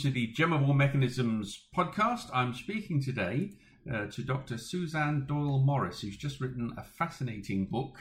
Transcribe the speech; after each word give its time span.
to 0.00 0.10
the 0.10 0.28
Gem 0.28 0.54
of 0.54 0.62
All 0.62 0.72
Mechanisms 0.72 1.66
podcast. 1.76 2.30
I'm 2.32 2.54
speaking 2.54 3.02
today 3.02 3.50
uh, 3.92 4.06
to 4.06 4.22
Dr. 4.22 4.56
Suzanne 4.56 5.26
Doyle 5.26 5.58
Morris, 5.58 6.00
who's 6.00 6.16
just 6.16 6.40
written 6.40 6.72
a 6.78 6.82
fascinating 6.82 7.66
book 7.66 7.98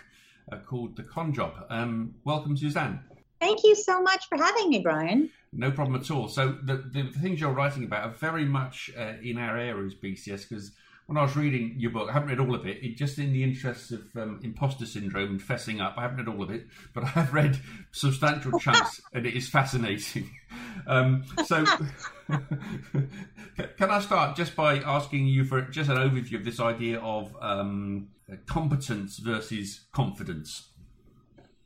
uh, 0.50 0.60
called 0.60 0.96
The 0.96 1.04
Con 1.04 1.34
Job. 1.34 1.66
Um, 1.70 2.16
welcome, 2.24 2.56
Suzanne. 2.56 3.02
Thank 3.42 3.66
you 3.66 3.75
so 3.75 4.02
much 4.02 4.30
for 4.30 4.38
having 4.38 4.70
me, 4.70 4.80
Brian. 4.80 5.30
No 5.52 5.71
problem 5.71 6.00
at 6.00 6.10
all. 6.10 6.30
So, 6.30 6.57
the, 6.64 6.78
the, 6.78 7.10
the 7.12 7.20
things 7.20 7.42
you're 7.42 7.52
writing 7.52 7.84
about 7.84 8.07
are 8.07 8.14
very 8.14 8.46
much 8.46 8.89
uh, 8.97 9.16
in 9.21 9.38
our 9.38 9.57
areas, 9.57 9.93
BCS, 9.93 10.47
because 10.47 10.71
when 11.10 11.18
I 11.18 11.24
was 11.24 11.36
reading 11.36 11.74
your 11.76 11.90
book, 11.90 12.08
I 12.08 12.14
haven't 12.14 12.30
read 12.30 12.40
all 12.40 12.54
of 12.54 12.68
it. 12.68 12.84
it 12.84 12.96
just 12.96 13.18
in 13.18 13.34
the 13.34 13.44
interests 13.44 13.90
of 13.90 14.16
um, 14.16 14.40
imposter 14.44 14.86
syndrome 14.86 15.32
and 15.32 15.42
fessing 15.42 15.82
up, 15.82 15.96
I 15.98 16.04
haven't 16.04 16.18
read 16.18 16.28
all 16.28 16.44
of 16.44 16.52
it, 16.52 16.68
but 16.94 17.04
I 17.04 17.08
have 17.08 17.34
read 17.34 17.60
substantial 17.92 18.60
chunks, 18.60 19.02
and 19.14 19.26
it 19.26 19.34
is 19.34 19.50
fascinating. 19.50 20.30
Um, 20.86 21.24
so, 21.48 21.66
can 22.30 23.90
I 23.90 24.00
start 24.02 24.38
just 24.38 24.56
by 24.56 24.78
asking 24.82 25.26
you 25.26 25.46
for 25.46 25.64
just 25.64 25.90
an 25.90 25.98
overview 25.98 26.36
of 26.36 26.46
this 26.46 26.60
idea 26.60 27.00
of 27.00 27.36
um, 27.42 28.10
competence 28.46 29.18
versus 29.18 29.88
confidence? 29.92 30.70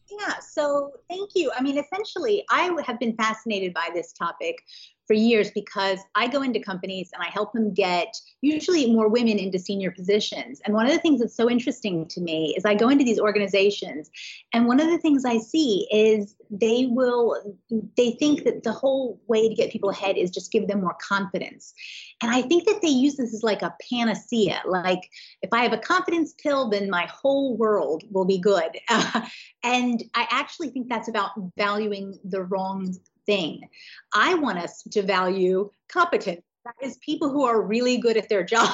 Yeah, 0.09 0.39
so 0.39 0.93
thank 1.09 1.31
you. 1.35 1.51
I 1.53 1.61
mean, 1.61 1.77
essentially, 1.77 2.45
I 2.49 2.71
have 2.85 2.97
been 2.97 3.15
fascinated 3.17 3.73
by 3.73 3.89
this 3.93 4.13
topic 4.13 4.63
for 5.13 5.17
years 5.17 5.51
because 5.51 5.99
I 6.15 6.27
go 6.27 6.41
into 6.41 6.59
companies 6.59 7.11
and 7.13 7.21
I 7.21 7.29
help 7.29 7.53
them 7.53 7.71
get 7.71 8.17
usually 8.41 8.91
more 8.91 9.07
women 9.07 9.37
into 9.37 9.59
senior 9.59 9.91
positions. 9.91 10.59
And 10.65 10.73
one 10.73 10.87
of 10.87 10.91
the 10.91 10.97
things 10.97 11.19
that's 11.19 11.35
so 11.35 11.47
interesting 11.47 12.07
to 12.07 12.19
me 12.19 12.55
is 12.57 12.65
I 12.65 12.73
go 12.73 12.89
into 12.89 13.03
these 13.03 13.19
organizations 13.19 14.09
and 14.53 14.65
one 14.65 14.79
of 14.79 14.87
the 14.87 14.97
things 14.97 15.23
I 15.23 15.37
see 15.37 15.87
is 15.91 16.35
they 16.49 16.87
will 16.89 17.55
they 17.95 18.11
think 18.13 18.43
that 18.45 18.63
the 18.63 18.71
whole 18.71 19.21
way 19.27 19.47
to 19.47 19.53
get 19.53 19.71
people 19.71 19.91
ahead 19.91 20.17
is 20.17 20.31
just 20.31 20.51
give 20.51 20.67
them 20.67 20.81
more 20.81 20.97
confidence. 20.99 21.75
And 22.23 22.31
I 22.31 22.41
think 22.41 22.65
that 22.65 22.81
they 22.81 22.87
use 22.87 23.15
this 23.17 23.35
as 23.35 23.43
like 23.43 23.61
a 23.61 23.75
panacea. 23.91 24.63
Like 24.65 25.11
if 25.43 25.53
I 25.53 25.61
have 25.61 25.73
a 25.73 25.77
confidence 25.77 26.33
pill, 26.41 26.69
then 26.69 26.89
my 26.89 27.05
whole 27.05 27.55
world 27.55 28.03
will 28.09 28.25
be 28.25 28.39
good. 28.39 28.79
And 29.65 30.03
I 30.13 30.27
actually 30.29 30.71
think 30.71 30.89
that's 30.89 31.07
about 31.07 31.31
valuing 31.57 32.19
the 32.25 32.43
wrong 32.43 32.93
thing. 33.25 33.69
I 34.13 34.35
want 34.35 34.59
us 34.59 34.83
to 34.91 35.01
value 35.01 35.69
competence. 35.87 36.41
That 36.65 36.87
is 36.87 36.95
people 36.97 37.29
who 37.29 37.43
are 37.43 37.61
really 37.61 37.97
good 37.97 38.15
at 38.15 38.29
their 38.29 38.43
job. 38.55 38.69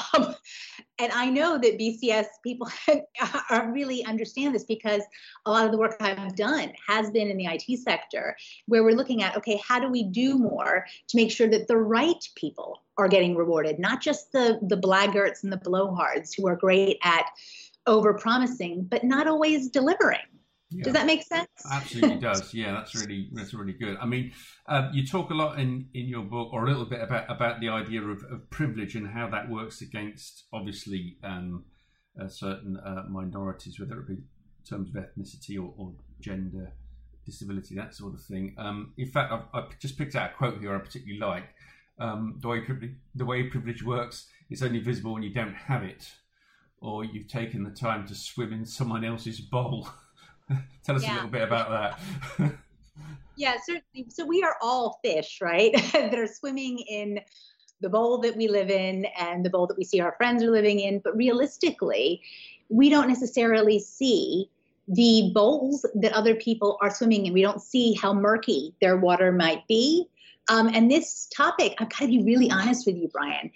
and 1.00 1.12
I 1.12 1.28
know 1.28 1.58
that 1.58 1.78
BCS 1.78 2.26
people 2.44 2.68
are 3.50 3.72
really 3.72 4.04
understand 4.04 4.54
this 4.54 4.64
because 4.64 5.02
a 5.44 5.50
lot 5.50 5.66
of 5.66 5.72
the 5.72 5.78
work 5.78 5.96
I've 6.00 6.36
done 6.36 6.72
has 6.86 7.10
been 7.10 7.28
in 7.28 7.36
the 7.36 7.46
IT 7.46 7.80
sector, 7.80 8.36
where 8.66 8.84
we're 8.84 8.96
looking 8.96 9.22
at 9.22 9.36
okay, 9.38 9.60
how 9.66 9.80
do 9.80 9.88
we 9.88 10.04
do 10.04 10.38
more 10.38 10.86
to 11.08 11.16
make 11.16 11.32
sure 11.32 11.48
that 11.48 11.66
the 11.66 11.78
right 11.78 12.28
people 12.36 12.80
are 12.96 13.08
getting 13.08 13.34
rewarded, 13.34 13.80
not 13.80 14.00
just 14.00 14.30
the 14.30 14.60
the 14.62 14.76
blaggarts 14.76 15.42
and 15.42 15.52
the 15.52 15.56
blowhards 15.56 16.30
who 16.36 16.46
are 16.46 16.56
great 16.56 16.98
at 17.02 17.26
over 17.86 18.14
promising 18.14 18.86
but 18.88 19.02
not 19.02 19.26
always 19.26 19.68
delivering. 19.68 20.18
Yeah. 20.72 20.84
Does 20.84 20.92
that 20.92 21.06
make 21.06 21.22
sense? 21.24 21.48
Absolutely 21.70 22.18
does. 22.18 22.54
Yeah, 22.54 22.72
that's 22.72 22.94
really 22.94 23.28
that's 23.32 23.52
really 23.52 23.72
good. 23.72 23.96
I 24.00 24.06
mean, 24.06 24.32
um, 24.66 24.90
you 24.92 25.04
talk 25.04 25.30
a 25.30 25.34
lot 25.34 25.58
in, 25.58 25.88
in 25.94 26.06
your 26.06 26.22
book, 26.22 26.52
or 26.52 26.64
a 26.64 26.68
little 26.68 26.84
bit 26.84 27.00
about 27.00 27.28
about 27.28 27.60
the 27.60 27.68
idea 27.68 28.02
of, 28.02 28.22
of 28.30 28.48
privilege 28.50 28.94
and 28.94 29.08
how 29.08 29.28
that 29.30 29.50
works 29.50 29.82
against 29.82 30.44
obviously 30.52 31.16
um, 31.24 31.64
uh, 32.20 32.28
certain 32.28 32.76
uh, 32.76 33.04
minorities, 33.08 33.80
whether 33.80 33.98
it 33.98 34.06
be 34.06 34.14
in 34.14 34.24
terms 34.68 34.90
of 34.90 34.94
ethnicity 34.94 35.58
or, 35.58 35.74
or 35.76 35.92
gender, 36.20 36.72
disability, 37.24 37.74
that 37.74 37.94
sort 37.94 38.14
of 38.14 38.22
thing. 38.22 38.54
Um, 38.58 38.92
in 38.96 39.06
fact, 39.06 39.32
I've, 39.32 39.44
I've, 39.52 39.78
just 39.78 39.98
picked 39.98 40.14
out 40.14 40.30
a 40.30 40.34
quote 40.34 40.60
here 40.60 40.74
I 40.74 40.78
particularly 40.78 41.18
like. 41.18 41.44
Um, 41.98 42.38
the 42.40 42.48
way 42.48 42.60
privilege, 42.60 42.92
the 43.14 43.26
way 43.26 43.42
privilege 43.44 43.82
works, 43.82 44.26
is 44.50 44.62
only 44.62 44.80
visible 44.80 45.12
when 45.14 45.22
you 45.22 45.32
don't 45.32 45.54
have 45.54 45.82
it, 45.82 46.10
or 46.80 47.04
you've 47.04 47.28
taken 47.28 47.64
the 47.64 47.70
time 47.70 48.06
to 48.06 48.14
swim 48.14 48.52
in 48.52 48.64
someone 48.64 49.04
else's 49.04 49.40
bowl. 49.40 49.88
Tell 50.84 50.96
us 50.96 51.02
yeah. 51.02 51.12
a 51.12 51.14
little 51.14 51.30
bit 51.30 51.42
about 51.42 51.98
that. 52.38 52.52
yeah, 53.36 53.56
certainly. 53.64 54.10
So 54.10 54.24
we 54.24 54.42
are 54.42 54.56
all 54.62 54.98
fish, 55.04 55.38
right? 55.40 55.72
that 55.92 56.14
are 56.14 56.26
swimming 56.26 56.78
in 56.78 57.20
the 57.80 57.88
bowl 57.88 58.18
that 58.18 58.36
we 58.36 58.48
live 58.48 58.70
in 58.70 59.06
and 59.18 59.44
the 59.44 59.50
bowl 59.50 59.66
that 59.66 59.76
we 59.76 59.84
see 59.84 60.00
our 60.00 60.14
friends 60.16 60.42
are 60.42 60.50
living 60.50 60.80
in. 60.80 60.98
But 60.98 61.16
realistically, 61.16 62.22
we 62.68 62.90
don't 62.90 63.08
necessarily 63.08 63.78
see 63.78 64.50
the 64.88 65.30
bowls 65.34 65.86
that 65.94 66.12
other 66.12 66.34
people 66.34 66.78
are 66.82 66.90
swimming 66.90 67.26
in. 67.26 67.32
We 67.32 67.42
don't 67.42 67.62
see 67.62 67.94
how 67.94 68.12
murky 68.12 68.74
their 68.80 68.96
water 68.96 69.32
might 69.32 69.66
be. 69.68 70.08
Um, 70.48 70.68
and 70.74 70.90
this 70.90 71.28
topic, 71.34 71.76
I've 71.78 71.90
got 71.90 72.00
to 72.00 72.06
be 72.08 72.24
really 72.24 72.50
honest 72.50 72.86
with 72.86 72.96
you, 72.96 73.08
Brian. 73.08 73.52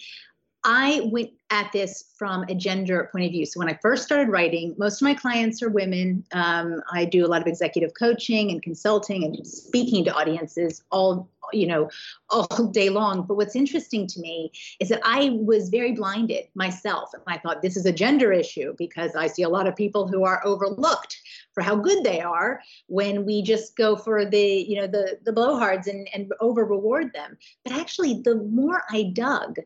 I 0.65 1.03
went 1.13 1.31
at 1.51 1.71
this 1.73 2.13
from 2.17 2.45
a 2.45 2.55
gender 2.55 3.09
point 3.13 3.27
of 3.27 3.33
view. 3.33 3.45
So 3.45 3.61
when 3.61 3.69
I 3.69 3.79
first 3.83 4.05
started 4.05 4.31
writing, 4.31 4.75
most 4.79 5.01
of 5.01 5.05
my 5.05 5.15
clients 5.15 5.63
are 5.63 5.69
women. 5.69 6.25
Um, 6.33 6.83
I 6.91 7.05
do 7.05 7.25
a 7.25 7.29
lot 7.29 7.43
of 7.43 7.47
executive 7.47 7.93
coaching 7.95 8.51
and 8.51 8.63
consulting 8.63 9.25
and 9.25 9.47
speaking 9.47 10.05
to 10.07 10.15
audiences 10.15 10.83
all 10.91 11.29
you 11.53 11.67
know 11.67 11.91
all 12.31 12.47
day 12.73 12.89
long. 12.89 13.27
But 13.27 13.37
what's 13.37 13.55
interesting 13.55 14.07
to 14.07 14.21
me 14.21 14.53
is 14.81 14.89
that 14.89 15.01
I 15.05 15.31
was 15.43 15.69
very 15.69 15.93
blinded 15.93 16.47
myself, 16.55 17.11
and 17.13 17.23
I 17.27 17.39
thought 17.39 17.61
this 17.61 17.77
is 17.77 17.85
a 17.85 17.93
gender 17.93 18.33
issue 18.33 18.75
because 18.79 19.15
I 19.15 19.27
see 19.27 19.43
a 19.43 19.49
lot 19.49 19.67
of 19.67 19.77
people 19.77 20.09
who 20.09 20.25
are 20.25 20.41
overlooked 20.47 21.21
for 21.53 21.63
how 21.63 21.77
good 21.77 22.05
they 22.05 22.21
are 22.21 22.61
when 22.87 23.27
we 23.27 23.43
just 23.43 23.77
go 23.77 23.97
for 23.97 24.25
the 24.25 24.65
you 24.67 24.77
know 24.77 24.87
the 24.87 25.19
the 25.25 25.33
blowhards 25.33 25.87
and 25.87 26.09
and 26.15 26.33
over 26.41 26.65
reward 26.65 27.13
them. 27.13 27.37
But 27.65 27.75
actually, 27.75 28.23
the 28.23 28.37
more 28.37 28.83
I 28.91 29.11
dug 29.13 29.59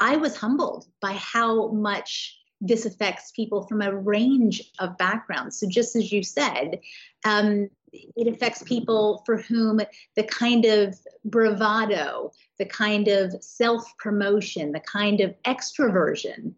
I 0.00 0.16
was 0.16 0.36
humbled 0.36 0.86
by 1.00 1.12
how 1.12 1.68
much 1.68 2.38
this 2.60 2.86
affects 2.86 3.30
people 3.32 3.66
from 3.66 3.82
a 3.82 3.94
range 3.94 4.72
of 4.78 4.98
backgrounds. 4.98 5.58
So, 5.60 5.68
just 5.68 5.94
as 5.96 6.10
you 6.12 6.22
said, 6.22 6.80
um, 7.24 7.68
it 7.92 8.28
affects 8.28 8.62
people 8.62 9.22
for 9.24 9.36
whom 9.38 9.80
the 10.14 10.22
kind 10.24 10.64
of 10.64 10.98
bravado, 11.24 12.32
the 12.58 12.66
kind 12.66 13.08
of 13.08 13.42
self 13.42 13.96
promotion, 13.98 14.72
the 14.72 14.80
kind 14.80 15.20
of 15.20 15.34
extroversion 15.44 16.52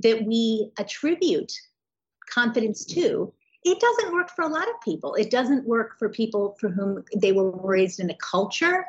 that 0.00 0.24
we 0.24 0.70
attribute 0.78 1.52
confidence 2.28 2.84
to, 2.84 3.32
it 3.64 3.80
doesn't 3.80 4.12
work 4.12 4.30
for 4.30 4.42
a 4.42 4.48
lot 4.48 4.68
of 4.68 4.80
people. 4.84 5.14
It 5.14 5.30
doesn't 5.30 5.66
work 5.66 5.98
for 5.98 6.08
people 6.08 6.56
for 6.60 6.68
whom 6.68 7.04
they 7.16 7.32
were 7.32 7.50
raised 7.50 8.00
in 8.00 8.10
a 8.10 8.16
culture 8.16 8.84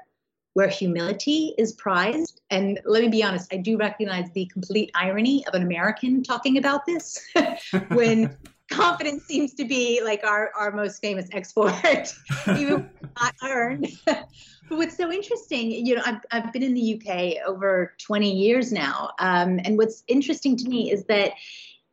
where 0.56 0.70
humility 0.70 1.54
is 1.58 1.74
prized. 1.74 2.40
And 2.50 2.80
let 2.86 3.04
me 3.04 3.10
be 3.10 3.22
honest, 3.22 3.54
I 3.54 3.58
do 3.58 3.78
recognize 3.78 4.32
the 4.32 4.46
complete 4.46 4.90
irony 4.96 5.46
of 5.48 5.54
an 5.54 5.62
American 5.62 6.24
talking 6.24 6.58
about 6.58 6.86
this 6.86 7.20
when 7.90 8.36
confidence 8.72 9.26
seems 9.26 9.54
to 9.56 9.66
be 9.66 10.02
like 10.02 10.24
our, 10.24 10.52
our 10.58 10.72
most 10.72 11.02
famous 11.02 11.28
export, 11.34 11.74
even 12.48 12.90
not 13.20 13.36
earned. 13.44 13.90
but 14.06 14.30
what's 14.70 14.96
so 14.96 15.12
interesting, 15.12 15.72
you 15.72 15.96
know, 15.96 16.02
I've, 16.06 16.22
I've 16.32 16.54
been 16.54 16.64
in 16.64 16.74
the 16.74 17.02
UK 17.02 17.46
over 17.46 17.94
20 17.98 18.32
years 18.32 18.72
now. 18.72 19.12
Um, 19.20 19.60
and 19.66 19.78
what's 19.78 20.06
interesting 20.08 20.56
to 20.56 20.70
me 20.70 20.90
is 20.90 21.04
that 21.06 21.34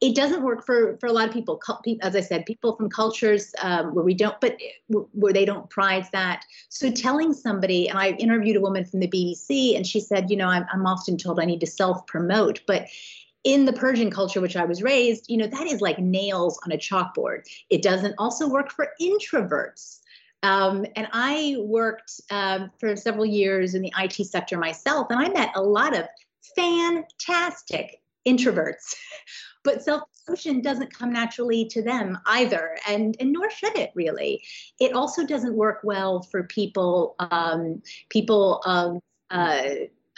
it 0.03 0.17
doesn't 0.17 0.43
work 0.43 0.67
for 0.67 0.99
for 0.99 1.07
a 1.07 1.13
lot 1.13 1.29
of 1.29 1.33
people 1.33 1.59
as 2.03 2.15
i 2.15 2.21
said 2.21 2.45
people 2.45 2.77
from 2.77 2.91
cultures 2.91 3.55
um, 3.63 3.95
where 3.95 4.05
we 4.05 4.13
don't 4.13 4.39
but 4.41 4.59
where 5.13 5.33
they 5.33 5.47
don't 5.47 5.71
prize 5.71 6.11
that 6.11 6.45
so 6.69 6.91
telling 6.91 7.33
somebody 7.33 7.89
and 7.89 7.99
i 7.99 8.11
interviewed 8.11 8.57
a 8.57 8.61
woman 8.61 8.85
from 8.85 9.01
the 9.01 9.09
bbc 9.09 9.75
and 9.75 9.87
she 9.87 10.01
said 10.01 10.31
you 10.31 10.37
know 10.37 10.49
i'm, 10.49 10.67
I'm 10.73 10.87
often 10.87 11.17
told 11.17 11.41
i 11.41 11.45
need 11.45 11.61
to 11.61 11.67
self 11.67 12.07
promote 12.07 12.61
but 12.67 12.87
in 13.45 13.65
the 13.65 13.73
Persian 13.73 14.09
culture, 14.09 14.41
which 14.41 14.55
I 14.55 14.65
was 14.65 14.85
raised, 14.85 15.29
you 15.29 15.37
know, 15.37 15.49
that 15.49 15.67
is 15.67 15.81
like 15.81 15.99
nails 15.99 16.61
on 16.65 16.71
a 16.71 16.77
chalkboard. 16.77 17.43
It 17.71 17.83
doesn't 17.83 18.15
also 18.17 18.49
work 18.49 18.71
for 18.71 18.91
introverts. 19.01 19.99
Um, 20.45 20.87
and 20.95 21.09
I 21.13 21.57
worked 21.59 22.21
um, 22.31 22.71
for 22.79 22.95
several 22.95 23.27
years 23.27 23.75
in 23.75 23.83
the 23.83 23.93
IT 23.99 24.15
sector 24.27 24.57
myself, 24.59 25.09
and 25.11 25.19
I 25.19 25.29
met 25.31 25.51
a 25.57 25.61
lot 25.61 25.97
of 25.97 26.07
fantastic 26.57 28.01
introverts 28.27 28.95
but 29.65 29.83
self-promotion 29.83 30.61
doesn't 30.61 30.93
come 30.93 31.13
naturally 31.13 31.65
to 31.67 31.83
them 31.83 32.19
either 32.27 32.77
and 32.89 33.17
and 33.21 33.33
nor 33.33 33.51
should 33.51 33.77
it 33.77 33.91
really. 33.95 34.43
It 34.81 34.93
also 34.93 35.27
doesn't 35.27 35.55
work 35.55 35.81
well 35.83 36.23
for 36.23 36.45
people 36.45 37.15
um, 37.19 37.83
people 38.09 38.61
of 38.65 39.01
uh, 39.31 39.63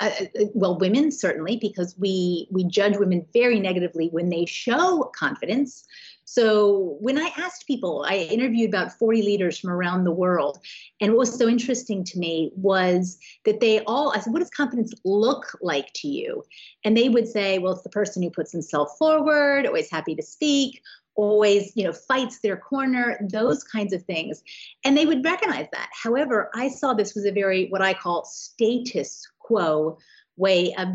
uh, 0.00 0.10
well 0.54 0.78
women 0.78 1.10
certainly 1.10 1.56
because 1.56 1.96
we 1.98 2.48
we 2.50 2.64
judge 2.64 2.96
women 2.96 3.24
very 3.32 3.60
negatively 3.60 4.08
when 4.08 4.28
they 4.28 4.44
show 4.44 5.10
confidence 5.16 5.84
so 6.34 6.96
when 6.98 7.16
I 7.16 7.30
asked 7.36 7.68
people, 7.68 8.04
I 8.08 8.16
interviewed 8.16 8.68
about 8.68 8.92
40 8.98 9.22
leaders 9.22 9.56
from 9.56 9.70
around 9.70 10.02
the 10.02 10.10
world. 10.10 10.58
And 11.00 11.12
what 11.12 11.20
was 11.20 11.38
so 11.38 11.46
interesting 11.46 12.02
to 12.02 12.18
me 12.18 12.50
was 12.56 13.18
that 13.44 13.60
they 13.60 13.84
all, 13.84 14.10
I 14.10 14.18
said, 14.18 14.32
what 14.32 14.40
does 14.40 14.50
confidence 14.50 14.92
look 15.04 15.56
like 15.62 15.92
to 15.94 16.08
you? 16.08 16.42
And 16.84 16.96
they 16.96 17.08
would 17.08 17.28
say, 17.28 17.58
well, 17.58 17.74
it's 17.74 17.84
the 17.84 17.88
person 17.88 18.20
who 18.20 18.30
puts 18.30 18.50
himself 18.50 18.98
forward, 18.98 19.64
always 19.64 19.88
happy 19.88 20.16
to 20.16 20.22
speak, 20.24 20.82
always 21.14 21.70
you 21.76 21.84
know 21.84 21.92
fights 21.92 22.40
their 22.40 22.56
corner 22.56 23.16
those 23.30 23.62
kinds 23.62 23.92
of 23.92 24.02
things 24.02 24.42
and 24.84 24.96
they 24.96 25.06
would 25.06 25.24
recognize 25.24 25.68
that 25.70 25.88
however 25.92 26.50
i 26.56 26.66
saw 26.66 26.92
this 26.92 27.14
was 27.14 27.24
a 27.24 27.30
very 27.30 27.68
what 27.68 27.80
i 27.80 27.94
call 27.94 28.24
status 28.24 29.24
quo 29.38 29.96
way 30.36 30.74
of 30.74 30.88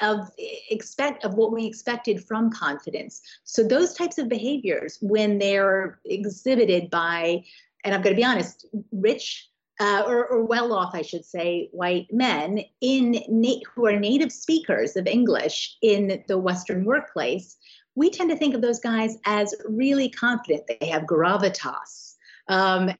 of 0.00 0.30
expect 0.70 1.24
of 1.24 1.34
what 1.34 1.52
we 1.52 1.66
expected 1.66 2.24
from 2.24 2.50
confidence. 2.50 3.20
So 3.44 3.62
those 3.62 3.94
types 3.94 4.18
of 4.18 4.28
behaviors, 4.28 4.98
when 5.00 5.38
they're 5.38 6.00
exhibited 6.04 6.90
by, 6.90 7.44
and 7.84 7.94
I'm 7.94 8.02
going 8.02 8.14
to 8.14 8.20
be 8.20 8.24
honest, 8.24 8.66
rich 8.92 9.48
uh, 9.80 10.04
or, 10.06 10.26
or, 10.26 10.44
well 10.44 10.72
off, 10.72 10.94
I 10.94 11.02
should 11.02 11.24
say, 11.24 11.68
white 11.72 12.06
men 12.12 12.60
in 12.80 13.20
na- 13.28 13.60
who 13.74 13.86
are 13.86 13.98
native 13.98 14.30
speakers 14.30 14.94
of 14.94 15.08
English 15.08 15.76
in 15.82 16.22
the 16.28 16.38
Western 16.38 16.84
workplace, 16.84 17.56
we 17.96 18.08
tend 18.08 18.30
to 18.30 18.36
think 18.36 18.54
of 18.54 18.62
those 18.62 18.78
guys 18.78 19.16
as 19.24 19.52
really 19.68 20.08
confident. 20.08 20.70
They 20.80 20.86
have 20.86 21.02
gravitas. 21.02 22.14
Um, 22.48 22.90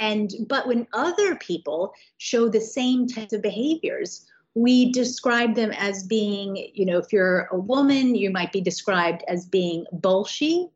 and 0.00 0.32
but 0.48 0.66
when 0.66 0.86
other 0.92 1.36
people 1.36 1.92
show 2.18 2.48
the 2.48 2.60
same 2.60 3.06
types 3.06 3.32
of 3.32 3.42
behaviors, 3.42 4.26
we 4.54 4.92
describe 4.92 5.54
them 5.54 5.72
as 5.72 6.04
being, 6.04 6.70
you 6.74 6.86
know, 6.86 6.98
if 6.98 7.12
you're 7.12 7.48
a 7.50 7.58
woman, 7.58 8.14
you 8.14 8.30
might 8.30 8.52
be 8.52 8.60
described 8.60 9.24
as 9.26 9.46
being 9.46 9.84
bolshy 9.92 10.70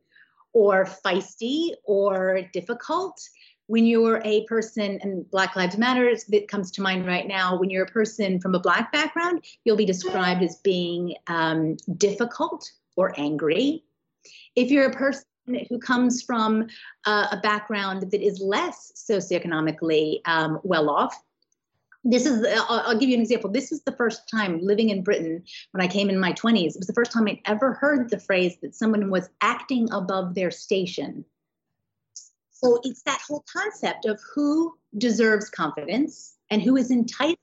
or 0.53 0.85
feisty 0.85 1.71
or 1.85 2.43
difficult. 2.53 3.21
When 3.67 3.85
you're 3.85 4.21
a 4.25 4.45
person, 4.47 4.99
and 5.03 5.31
Black 5.31 5.55
Lives 5.55 5.77
Matter 5.77 6.13
that 6.31 6.49
comes 6.49 6.71
to 6.73 6.83
mind 6.83 7.07
right 7.07 7.29
now, 7.29 7.57
when 7.59 7.71
you're 7.71 7.85
a 7.85 7.91
person 7.91 8.41
from 8.41 8.55
a 8.55 8.61
Black 8.61 8.91
background, 8.91 9.45
you'll 9.65 9.77
be 9.77 9.85
described 9.85 10.43
as 10.43 10.57
being 10.57 11.15
um, 11.27 11.77
difficult 11.97 12.71
or 12.97 13.13
angry. 13.19 13.85
If 14.57 14.71
you're 14.71 14.91
a 14.91 14.97
person 14.97 15.25
who 15.69 15.79
comes 15.79 16.23
from 16.23 16.67
a 17.07 17.39
background 17.43 18.11
that 18.11 18.23
is 18.23 18.41
less 18.41 18.93
socioeconomically 18.97 20.21
um, 20.25 20.61
well 20.65 20.91
off, 20.91 21.23
this 22.05 22.27
is 22.27 22.47
I'll, 22.47 22.83
I'll, 22.87 22.99
give 22.99 23.09
you 23.09 23.17
an 23.17 23.21
example. 23.21 23.51
This 23.51 23.73
is 23.73 23.83
the 23.83 23.93
first 23.93 24.29
time 24.29 24.61
living 24.63 24.91
in 24.91 25.03
britain 25.03 25.43
when 25.73 25.83
i 25.83 25.89
came 25.89 26.09
in 26.11 26.19
my 26.19 26.33
20s 26.33 26.71
it 26.71 26.77
was 26.79 26.87
the 26.87 26.93
first 26.93 27.13
time 27.13 27.27
i'd 27.27 27.41
ever 27.45 27.75
heard 27.75 28.11
the 28.11 28.19
phrase 28.19 28.57
that 28.63 28.75
someone 28.75 29.11
was 29.11 29.29
acting 29.41 29.89
above 29.93 30.35
their 30.35 30.51
station. 30.51 31.25
So 32.51 32.81
it's 32.83 33.03
that 33.03 33.21
whole 33.27 33.45
concept 33.53 34.05
of 34.05 34.21
who 34.35 34.77
deserves 34.97 35.49
confidence 35.49 36.37
and 36.51 36.61
who 36.61 36.77
is 36.77 36.91
entitled 36.91 37.39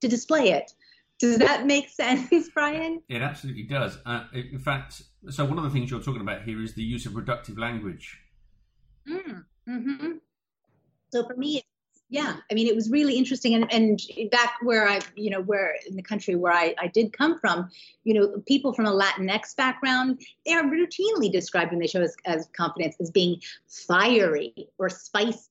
to 0.00 0.08
display 0.08 0.52
it. 0.52 0.72
Does 1.20 1.38
that 1.38 1.66
make 1.66 1.90
sense 1.90 2.48
brian? 2.54 3.02
It 3.08 3.20
absolutely 3.20 3.64
does. 3.64 3.98
Uh, 4.06 4.24
in 4.32 4.58
fact 4.58 5.02
so 5.30 5.44
one 5.44 5.58
of 5.58 5.64
the 5.64 5.70
things 5.70 5.90
you're 5.90 6.00
talking 6.00 6.20
about 6.20 6.42
here 6.42 6.62
is 6.62 6.74
the 6.74 6.82
use 6.82 7.06
of 7.06 7.12
reductive 7.12 7.58
language. 7.58 8.20
Mm, 9.08 9.44
mm-hmm. 9.68 10.12
so 11.10 11.26
for 11.26 11.36
me 11.36 11.62
yeah 12.14 12.36
i 12.48 12.54
mean 12.54 12.68
it 12.68 12.76
was 12.76 12.90
really 12.90 13.18
interesting 13.18 13.54
and, 13.54 13.70
and 13.72 14.00
back 14.30 14.54
where 14.62 14.88
i 14.88 15.00
you 15.16 15.30
know 15.30 15.42
where 15.42 15.74
in 15.88 15.96
the 15.96 16.02
country 16.02 16.36
where 16.36 16.52
I, 16.52 16.72
I 16.78 16.86
did 16.86 17.12
come 17.12 17.40
from 17.40 17.68
you 18.04 18.14
know 18.14 18.40
people 18.46 18.72
from 18.72 18.86
a 18.86 18.92
latinx 18.92 19.56
background 19.56 20.20
they 20.46 20.52
are 20.52 20.62
routinely 20.62 21.30
described 21.30 21.72
when 21.72 21.80
they 21.80 21.88
show 21.88 22.02
us 22.02 22.14
as 22.24 22.48
confidence 22.56 22.94
as 23.00 23.10
being 23.10 23.40
fiery 23.66 24.54
or 24.78 24.88
spicy. 24.88 25.50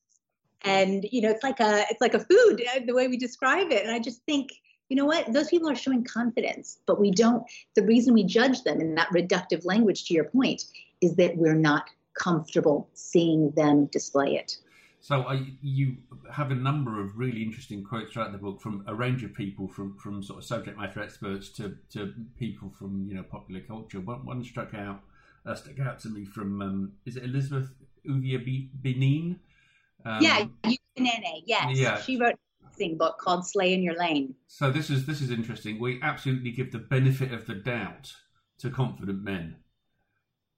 And 0.62 1.06
you 1.12 1.21
know 1.21 1.30
it's 1.30 1.44
like 1.44 1.60
a 1.60 1.83
it's 1.89 2.00
like 2.00 2.13
a 2.13 2.19
food 2.19 2.63
uh, 2.74 2.80
the 2.88 2.95
way 2.95 3.10
we 3.10 3.18
describe 3.18 3.69
it. 3.71 3.83
And 3.83 3.94
i 3.94 4.00
just 4.00 4.24
think 4.24 4.54
you 4.89 4.98
know 4.98 5.06
what? 5.06 5.33
Those 5.33 5.48
people 5.48 5.69
are 5.69 5.75
showing 5.75 6.06
confidence 6.06 6.80
but 6.86 7.00
we 7.00 7.12
don't 7.12 7.44
the 7.75 7.83
reason 7.83 8.13
we 8.13 8.24
judge 8.24 8.63
them 8.63 8.80
in 8.80 8.95
that 8.95 9.10
reductive 9.10 9.65
language 9.65 10.06
to 10.06 10.13
your 10.13 10.25
point 10.25 10.63
is 11.01 11.15
that 11.18 11.36
we're 11.36 11.62
not 11.71 11.89
comfortable 12.13 12.88
seeing 12.94 13.51
them 13.51 13.88
display 13.88 14.36
it 14.36 14.60
so 15.03 15.23
uh, 15.23 15.38
you 15.61 15.97
have 16.31 16.50
a 16.51 16.55
number 16.55 17.01
of 17.01 17.17
really 17.17 17.44
interesting 17.44 17.83
quotes 17.83 18.13
throughout 18.13 18.31
the 18.31 18.38
book 18.38 18.61
from 18.61 18.85
a 18.88 18.95
range 18.95 19.21
of 19.25 19.33
people, 19.33 19.67
from 19.67 19.97
from 19.97 20.23
sort 20.23 20.39
of 20.39 20.45
subject 20.45 20.79
matter 20.79 21.01
experts 21.01 21.50
to, 21.57 21.75
to 21.89 22.13
people 22.39 22.71
from 22.79 23.05
you 23.05 23.15
know 23.15 23.23
popular 23.23 23.59
culture. 23.59 24.00
One, 24.00 24.25
one 24.25 24.41
struck 24.45 24.73
out 24.73 25.01
uh, 25.45 25.55
stuck 25.55 25.77
out 25.81 26.00
to 26.00 26.09
me 26.09 26.23
from 26.23 26.61
um, 26.61 26.91
is 27.05 27.17
it 27.17 27.25
Elizabeth 27.25 27.69
Uvia 28.07 28.69
Benin? 28.81 29.41
Um, 30.05 30.21
yeah, 30.21 30.45
Ukunene. 30.63 31.41
Yes, 31.45 31.77
yeah. 31.77 32.00
she 32.00 32.17
wrote 32.17 32.35
a 32.79 32.94
book 32.94 33.17
called 33.17 33.45
"Slay 33.45 33.73
in 33.73 33.83
Your 33.83 33.97
Lane." 33.97 34.35
So 34.47 34.71
this 34.71 34.89
is 34.89 35.05
this 35.05 35.19
is 35.19 35.31
interesting. 35.31 35.81
We 35.81 36.00
absolutely 36.01 36.51
give 36.51 36.71
the 36.71 36.79
benefit 36.79 37.33
of 37.33 37.45
the 37.45 37.55
doubt 37.55 38.13
to 38.59 38.69
confident 38.69 39.21
men 39.21 39.57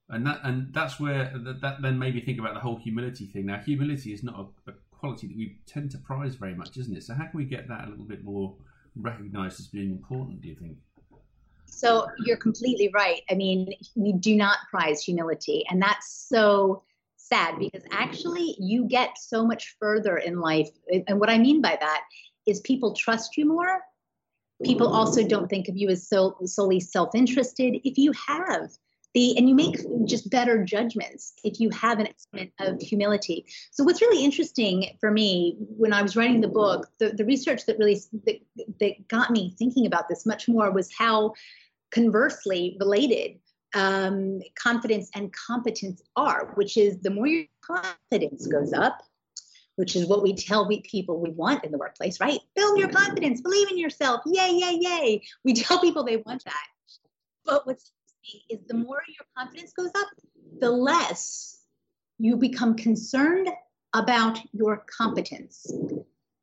and 0.08 0.26
that 0.26 0.40
and 0.44 0.72
that's 0.72 1.00
where 1.00 1.32
that, 1.34 1.60
that 1.60 1.82
then 1.82 1.98
made 1.98 2.14
me 2.14 2.20
think 2.20 2.38
about 2.38 2.54
the 2.54 2.60
whole 2.60 2.76
humility 2.76 3.26
thing. 3.26 3.46
Now, 3.46 3.58
humility 3.58 4.12
is 4.12 4.22
not 4.22 4.38
a, 4.38 4.70
a, 4.70 4.74
quality 4.92 5.26
that 5.26 5.36
we 5.36 5.58
tend 5.66 5.90
to 5.90 5.98
prize 5.98 6.36
very 6.36 6.54
much, 6.54 6.76
isn't 6.76 6.96
it? 6.96 7.02
So, 7.02 7.14
how 7.14 7.26
can 7.26 7.36
we 7.36 7.44
get 7.44 7.68
that 7.68 7.86
a 7.86 7.90
little 7.90 8.04
bit 8.04 8.24
more 8.24 8.54
recognised 8.94 9.60
as 9.60 9.66
being 9.66 9.90
important? 9.90 10.40
Do 10.40 10.48
you 10.48 10.54
think? 10.54 10.76
So 11.66 12.06
you're 12.24 12.36
completely 12.36 12.90
right. 12.94 13.22
I 13.28 13.34
mean, 13.34 13.74
we 13.96 14.12
do 14.12 14.36
not 14.36 14.58
prize 14.70 15.02
humility, 15.02 15.64
and 15.68 15.82
that's 15.82 16.28
so 16.28 16.82
sad 17.16 17.58
because 17.58 17.82
actually 17.90 18.54
you 18.60 18.84
get 18.84 19.18
so 19.18 19.44
much 19.44 19.76
further 19.80 20.18
in 20.18 20.40
life. 20.40 20.70
And 21.08 21.18
what 21.18 21.28
I 21.28 21.38
mean 21.38 21.60
by 21.60 21.76
that 21.80 22.02
is 22.46 22.60
people 22.60 22.94
trust 22.94 23.36
you 23.36 23.46
more. 23.46 23.80
People 24.62 24.88
also 24.88 25.26
don't 25.26 25.50
think 25.50 25.68
of 25.68 25.76
you 25.76 25.88
as 25.90 26.08
so 26.08 26.36
solely 26.44 26.80
self-interested. 26.80 27.80
If 27.84 27.98
you 27.98 28.12
have 28.26 28.70
the 29.16 29.36
and 29.38 29.48
you 29.48 29.54
make 29.54 29.78
just 30.04 30.28
better 30.28 30.62
judgments 30.62 31.32
if 31.42 31.58
you 31.58 31.70
have 31.70 31.98
an 31.98 32.08
element 32.34 32.52
of 32.60 32.80
humility. 32.80 33.46
So 33.70 33.82
what's 33.82 34.02
really 34.02 34.22
interesting 34.22 34.96
for 35.00 35.10
me 35.10 35.56
when 35.58 35.92
i 35.94 36.02
was 36.02 36.16
writing 36.16 36.42
the 36.42 36.48
book 36.48 36.86
the, 36.98 37.08
the 37.10 37.24
research 37.24 37.64
that 37.66 37.78
really 37.78 37.98
that, 38.26 38.36
that 38.80 39.08
got 39.08 39.30
me 39.30 39.54
thinking 39.58 39.86
about 39.86 40.08
this 40.08 40.26
much 40.26 40.48
more 40.48 40.70
was 40.70 40.90
how 40.96 41.32
conversely 41.90 42.76
related 42.78 43.38
um, 43.74 44.40
confidence 44.54 45.10
and 45.14 45.32
competence 45.32 46.02
are 46.14 46.52
which 46.54 46.76
is 46.76 46.98
the 47.00 47.10
more 47.10 47.26
your 47.26 47.44
confidence 47.62 48.46
goes 48.46 48.72
up 48.74 49.02
which 49.76 49.96
is 49.96 50.06
what 50.06 50.22
we 50.22 50.34
tell 50.34 50.68
people 50.82 51.20
we 51.20 51.30
want 51.30 51.64
in 51.64 51.72
the 51.72 51.78
workplace 51.78 52.20
right? 52.20 52.40
Build 52.54 52.78
your 52.78 52.90
confidence 52.90 53.40
believe 53.40 53.70
in 53.70 53.78
yourself 53.78 54.20
yay 54.26 54.50
yay 54.52 54.78
yay. 54.78 55.22
We 55.42 55.54
tell 55.54 55.80
people 55.80 56.04
they 56.04 56.18
want 56.18 56.44
that. 56.44 56.66
But 57.46 57.66
what's 57.66 57.92
is 58.48 58.60
the 58.66 58.74
more 58.74 59.02
your 59.08 59.26
confidence 59.36 59.72
goes 59.72 59.90
up, 59.96 60.08
the 60.60 60.70
less 60.70 61.60
you 62.18 62.36
become 62.36 62.74
concerned 62.76 63.48
about 63.94 64.38
your 64.52 64.84
competence. 64.86 65.70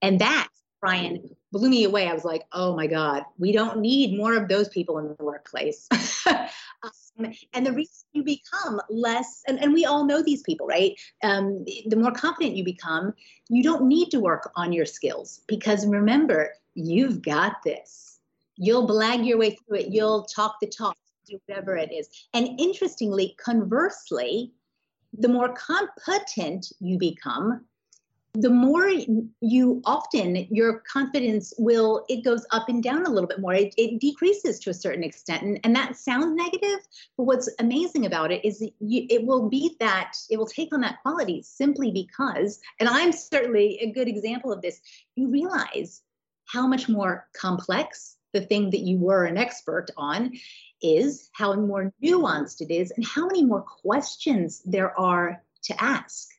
And 0.01 0.19
that, 0.19 0.49
Brian, 0.81 1.29
blew 1.51 1.69
me 1.69 1.83
away. 1.85 2.07
I 2.07 2.13
was 2.13 2.25
like, 2.25 2.43
oh 2.51 2.75
my 2.75 2.87
God, 2.87 3.23
we 3.37 3.51
don't 3.51 3.79
need 3.79 4.17
more 4.17 4.35
of 4.35 4.49
those 4.49 4.69
people 4.69 4.97
in 4.99 5.15
the 5.17 5.23
workplace. 5.23 5.87
um, 6.27 7.31
and 7.53 7.65
the 7.65 7.71
reason 7.71 8.05
you 8.11 8.23
become 8.23 8.81
less, 8.89 9.43
and, 9.47 9.59
and 9.61 9.73
we 9.73 9.85
all 9.85 10.05
know 10.05 10.21
these 10.21 10.41
people, 10.41 10.67
right? 10.67 10.99
Um, 11.23 11.63
the 11.87 11.95
more 11.95 12.11
confident 12.11 12.55
you 12.55 12.63
become, 12.63 13.13
you 13.49 13.63
don't 13.63 13.87
need 13.87 14.09
to 14.11 14.19
work 14.19 14.51
on 14.55 14.73
your 14.73 14.85
skills 14.85 15.41
because 15.47 15.85
remember, 15.85 16.53
you've 16.75 17.21
got 17.21 17.63
this. 17.63 18.19
You'll 18.57 18.87
blag 18.87 19.25
your 19.25 19.37
way 19.37 19.51
through 19.51 19.77
it. 19.77 19.87
You'll 19.89 20.23
talk 20.23 20.55
the 20.59 20.67
talk 20.67 20.97
do 21.25 21.39
whatever 21.45 21.75
it 21.75 21.91
is. 21.91 22.09
And 22.33 22.59
interestingly, 22.59 23.35
conversely, 23.43 24.53
the 25.17 25.27
more 25.27 25.53
competent 25.53 26.71
you 26.79 26.97
become, 26.97 27.65
the 28.35 28.49
more 28.49 28.89
you 29.41 29.81
often 29.85 30.47
your 30.49 30.79
confidence 30.91 31.53
will 31.59 32.03
it 32.09 32.23
goes 32.23 32.43
up 32.49 32.67
and 32.67 32.81
down 32.81 33.05
a 33.05 33.09
little 33.09 33.27
bit 33.27 33.39
more 33.39 33.53
it, 33.53 33.75
it 33.77 33.99
decreases 33.99 34.59
to 34.59 34.71
a 34.71 34.73
certain 34.73 35.03
extent 35.03 35.43
and, 35.43 35.59
and 35.63 35.75
that 35.75 35.95
sounds 35.95 36.35
negative 36.35 36.79
but 37.15 37.25
what's 37.25 37.47
amazing 37.59 38.07
about 38.07 38.31
it 38.31 38.43
is 38.43 38.59
you, 38.79 39.05
it 39.09 39.23
will 39.23 39.49
be 39.49 39.75
that 39.79 40.13
it 40.31 40.37
will 40.37 40.47
take 40.47 40.73
on 40.73 40.81
that 40.81 40.99
quality 41.03 41.43
simply 41.43 41.91
because 41.91 42.59
and 42.79 42.89
i'm 42.89 43.11
certainly 43.11 43.77
a 43.81 43.91
good 43.91 44.07
example 44.07 44.51
of 44.51 44.63
this 44.63 44.81
you 45.15 45.29
realize 45.29 46.01
how 46.45 46.65
much 46.65 46.89
more 46.89 47.27
complex 47.39 48.17
the 48.33 48.41
thing 48.41 48.71
that 48.71 48.81
you 48.81 48.97
were 48.97 49.25
an 49.25 49.37
expert 49.37 49.89
on 49.95 50.33
is, 50.81 51.29
how 51.33 51.53
more 51.53 51.93
nuanced 52.03 52.61
it 52.61 52.71
is, 52.71 52.91
and 52.91 53.05
how 53.05 53.25
many 53.25 53.45
more 53.45 53.61
questions 53.61 54.61
there 54.65 54.97
are 54.99 55.41
to 55.63 55.83
ask. 55.83 56.29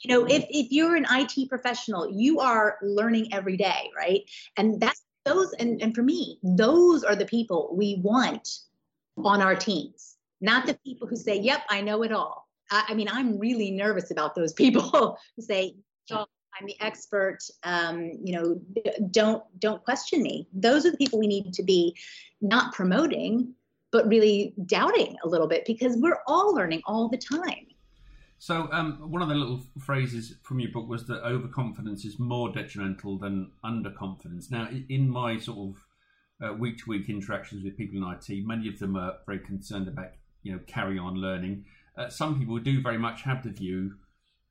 You 0.00 0.14
know, 0.14 0.26
if, 0.26 0.44
if 0.50 0.70
you're 0.70 0.96
an 0.96 1.06
IT 1.10 1.48
professional, 1.48 2.10
you 2.10 2.40
are 2.40 2.78
learning 2.82 3.32
every 3.32 3.56
day, 3.56 3.90
right? 3.96 4.22
And 4.56 4.80
that's 4.80 5.02
those, 5.24 5.52
and, 5.54 5.80
and 5.80 5.94
for 5.94 6.02
me, 6.02 6.38
those 6.42 7.04
are 7.04 7.16
the 7.16 7.24
people 7.24 7.74
we 7.74 8.00
want 8.02 8.48
on 9.16 9.40
our 9.40 9.54
teams, 9.54 10.16
not 10.40 10.66
the 10.66 10.78
people 10.84 11.08
who 11.08 11.16
say, 11.16 11.38
Yep, 11.38 11.62
I 11.70 11.80
know 11.80 12.02
it 12.02 12.12
all. 12.12 12.48
I, 12.70 12.84
I 12.88 12.94
mean, 12.94 13.08
I'm 13.10 13.38
really 13.38 13.70
nervous 13.70 14.10
about 14.10 14.34
those 14.34 14.52
people 14.52 15.18
who 15.36 15.42
say, 15.42 15.76
I'm 16.58 16.66
the 16.66 16.80
expert. 16.80 17.38
Um, 17.62 18.12
you 18.22 18.34
know, 18.34 18.60
don't 19.10 19.42
don't 19.58 19.82
question 19.84 20.22
me. 20.22 20.48
Those 20.52 20.86
are 20.86 20.90
the 20.90 20.96
people 20.96 21.18
we 21.18 21.26
need 21.26 21.52
to 21.54 21.62
be 21.62 21.96
not 22.40 22.72
promoting, 22.72 23.54
but 23.92 24.06
really 24.08 24.54
doubting 24.66 25.16
a 25.24 25.28
little 25.28 25.48
bit 25.48 25.64
because 25.66 25.96
we're 25.96 26.18
all 26.26 26.54
learning 26.54 26.82
all 26.86 27.08
the 27.08 27.18
time. 27.18 27.66
So, 28.38 28.68
um, 28.72 29.10
one 29.10 29.22
of 29.22 29.28
the 29.28 29.34
little 29.34 29.62
phrases 29.80 30.34
from 30.42 30.60
your 30.60 30.70
book 30.70 30.88
was 30.88 31.06
that 31.06 31.24
overconfidence 31.24 32.04
is 32.04 32.18
more 32.18 32.50
detrimental 32.50 33.18
than 33.18 33.52
underconfidence. 33.64 34.50
Now, 34.50 34.68
in 34.88 35.08
my 35.08 35.38
sort 35.38 35.74
of 36.40 36.58
week 36.58 36.78
to 36.78 36.90
week 36.90 37.08
interactions 37.08 37.64
with 37.64 37.76
people 37.76 37.96
in 37.96 38.12
IT, 38.12 38.46
many 38.46 38.68
of 38.68 38.78
them 38.78 38.96
are 38.96 39.14
very 39.24 39.38
concerned 39.38 39.88
about 39.88 40.10
you 40.42 40.52
know 40.52 40.60
carry 40.66 40.98
on 40.98 41.14
learning. 41.14 41.64
Uh, 41.96 42.08
some 42.08 42.38
people 42.38 42.58
do 42.58 42.82
very 42.82 42.98
much 42.98 43.22
have 43.22 43.42
the 43.44 43.50
view, 43.50 43.94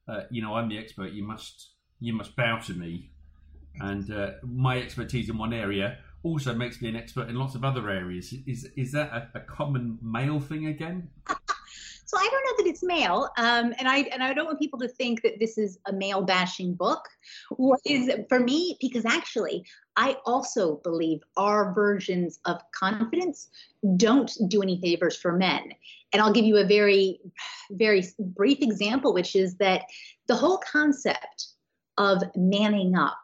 uh, 0.08 0.22
you 0.30 0.42
know, 0.42 0.56
I'm 0.56 0.70
the 0.70 0.78
expert. 0.78 1.12
You 1.12 1.24
must 1.24 1.70
you 2.04 2.14
must 2.14 2.36
bow 2.36 2.58
to 2.60 2.74
me, 2.74 3.10
and 3.80 4.12
uh, 4.12 4.32
my 4.44 4.80
expertise 4.80 5.30
in 5.30 5.38
one 5.38 5.54
area 5.54 5.98
also 6.22 6.54
makes 6.54 6.82
me 6.82 6.90
an 6.90 6.96
expert 6.96 7.30
in 7.30 7.36
lots 7.36 7.56
of 7.56 7.64
other 7.64 7.90
areas. 7.90 8.34
Is 8.46 8.70
is 8.76 8.92
that 8.92 9.12
a, 9.12 9.38
a 9.38 9.40
common 9.40 9.98
male 10.02 10.40
thing 10.40 10.68
again? 10.68 11.10
So 12.06 12.20
I 12.20 12.30
don't 12.30 12.46
know 12.46 12.64
that 12.64 12.70
it's 12.70 12.84
male, 12.84 13.28
um, 13.40 13.74
and 13.80 13.88
I 13.88 14.02
and 14.14 14.22
I 14.22 14.36
don't 14.36 14.46
want 14.46 14.60
people 14.60 14.78
to 14.78 14.88
think 14.88 15.24
that 15.24 15.40
this 15.40 15.58
is 15.58 15.80
a 15.88 15.94
male 15.94 16.22
bashing 16.22 16.76
book. 16.76 17.10
What 17.50 17.80
is 17.88 18.08
for 18.30 18.40
me? 18.40 18.78
Because 18.80 19.04
actually, 19.04 19.66
I 19.96 20.18
also 20.24 20.76
believe 20.84 21.22
our 21.38 21.74
versions 21.74 22.40
of 22.46 22.62
confidence 22.72 23.50
don't 23.98 24.32
do 24.48 24.62
any 24.62 24.80
favors 24.80 25.18
for 25.18 25.32
men. 25.32 25.74
And 26.12 26.22
I'll 26.22 26.32
give 26.32 26.46
you 26.46 26.58
a 26.58 26.66
very, 26.66 27.20
very 27.72 28.04
brief 28.20 28.60
example, 28.62 29.12
which 29.12 29.36
is 29.36 29.56
that 29.56 29.86
the 30.28 30.36
whole 30.36 30.60
concept 30.60 31.53
of 31.98 32.24
manning 32.36 32.96
up 32.96 33.18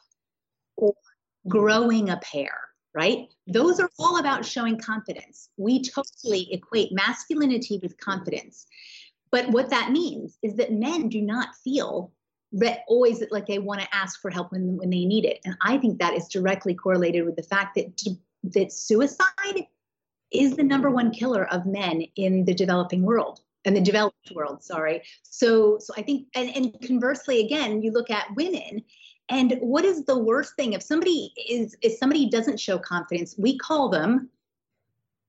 or 0.78 0.92
mm-hmm. 0.92 1.50
growing 1.50 2.10
a 2.10 2.18
pair 2.18 2.54
right? 2.94 3.20
Mm-hmm. 3.20 3.52
Those 3.52 3.80
are 3.80 3.90
all 4.00 4.20
about 4.20 4.46
showing 4.46 4.80
confidence. 4.80 5.50
We 5.58 5.84
totally 5.84 6.52
equate 6.54 6.92
masculinity 6.92 7.80
with 7.82 7.98
mm-hmm. 7.98 8.12
confidence. 8.12 8.66
But 9.32 9.50
what 9.50 9.70
that 9.70 9.92
means 9.92 10.38
is 10.42 10.56
that 10.56 10.74
men 10.74 11.10
do 11.10 11.22
not 11.22 11.50
feel 11.64 12.12
that 12.54 12.80
always 12.88 13.24
like 13.30 13.46
they 13.46 13.60
want 13.60 13.80
to 13.82 13.96
ask 13.96 14.20
for 14.22 14.32
help 14.32 14.52
when, 14.52 14.78
when 14.78 14.90
they 14.90 15.06
need 15.06 15.24
it. 15.24 15.40
And 15.46 15.56
I 15.62 15.78
think 15.78 16.00
that 16.00 16.16
is 16.16 16.28
directly 16.28 16.74
correlated 16.74 17.26
with 17.26 17.36
the 17.36 17.44
fact 17.44 17.76
that, 17.76 18.02
that 18.44 18.72
suicide 18.72 19.68
is 20.32 20.56
the 20.56 20.64
number 20.64 20.90
one 20.90 21.12
killer 21.12 21.46
of 21.54 21.68
men 21.68 22.04
in 22.16 22.46
the 22.46 22.56
developing 22.56 23.04
world 23.04 23.42
and 23.70 23.78
the 23.78 23.82
developed 23.82 24.32
world 24.34 24.64
sorry 24.64 25.02
so 25.22 25.78
so 25.80 25.94
i 25.96 26.02
think 26.02 26.28
and, 26.36 26.50
and 26.56 26.76
conversely 26.82 27.46
again 27.46 27.82
you 27.82 27.92
look 27.92 28.10
at 28.10 28.26
women 28.36 28.84
and 29.30 29.58
what 29.62 29.86
is 29.86 30.06
the 30.06 30.18
worst 30.18 30.56
thing 30.56 30.74
if 30.74 30.82
somebody 30.82 31.32
is 31.48 31.78
if 31.82 31.98
somebody 31.98 32.30
doesn't 32.30 32.60
show 32.60 32.78
confidence, 32.78 33.36
we 33.38 33.58
call 33.58 33.90
them 33.90 34.30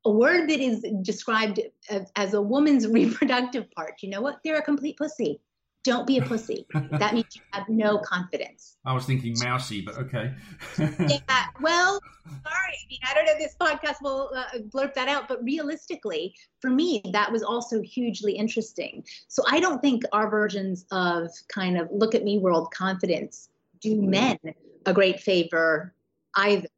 a 0.07 0.11
word 0.11 0.49
that 0.49 0.61
is 0.61 0.85
described 1.03 1.61
as, 1.91 2.11
as 2.17 2.35
a 2.35 2.41
woman's 2.41 2.87
reproductive 2.89 3.71
part. 3.73 4.03
You 4.03 4.11
know 4.11 4.23
what? 4.23 4.41
They're 4.43 4.59
a 4.59 4.63
complete 4.63 4.97
pussy. 4.97 5.41
Don't 5.85 6.07
be 6.07 6.19
a 6.19 6.23
pussy. 6.27 6.67
that 6.93 7.15
means 7.15 7.27
you 7.35 7.43
have 7.53 7.69
no 7.69 7.99
confidence. 7.99 8.77
I 8.85 8.93
was 8.93 9.05
thinking 9.05 9.35
mousy, 9.39 9.81
but 9.81 9.97
okay. 9.99 10.33
yeah. 10.79 11.47
Well, 11.61 12.01
sorry. 12.27 12.45
I 12.45 12.89
mean, 12.89 12.99
I 13.03 13.15
don't 13.15 13.27
know 13.27 13.33
if 13.33 13.39
this 13.39 13.57
podcast 13.61 14.03
will 14.03 14.31
uh, 14.35 14.59
blurb 14.69 14.95
that 14.95 15.09
out, 15.09 15.29
but 15.29 15.43
realistically, 15.45 16.35
for 16.61 16.71
me, 16.71 17.03
that 17.13 17.31
was 17.31 17.43
also 17.43 17.83
hugely 17.83 18.33
interesting. 18.33 19.05
So 19.29 19.43
I 19.49 19.61
don't 19.61 19.83
think 19.83 20.05
our 20.13 20.31
versions 20.31 20.87
of 20.91 21.31
kind 21.49 21.77
of 21.79 21.89
look 21.91 22.15
at 22.15 22.25
me 22.25 22.39
world 22.39 22.73
confidence 22.73 23.51
do 23.81 24.01
men 24.01 24.39
a 24.87 24.93
great 24.93 25.21
favor 25.21 25.95
either. 26.37 26.69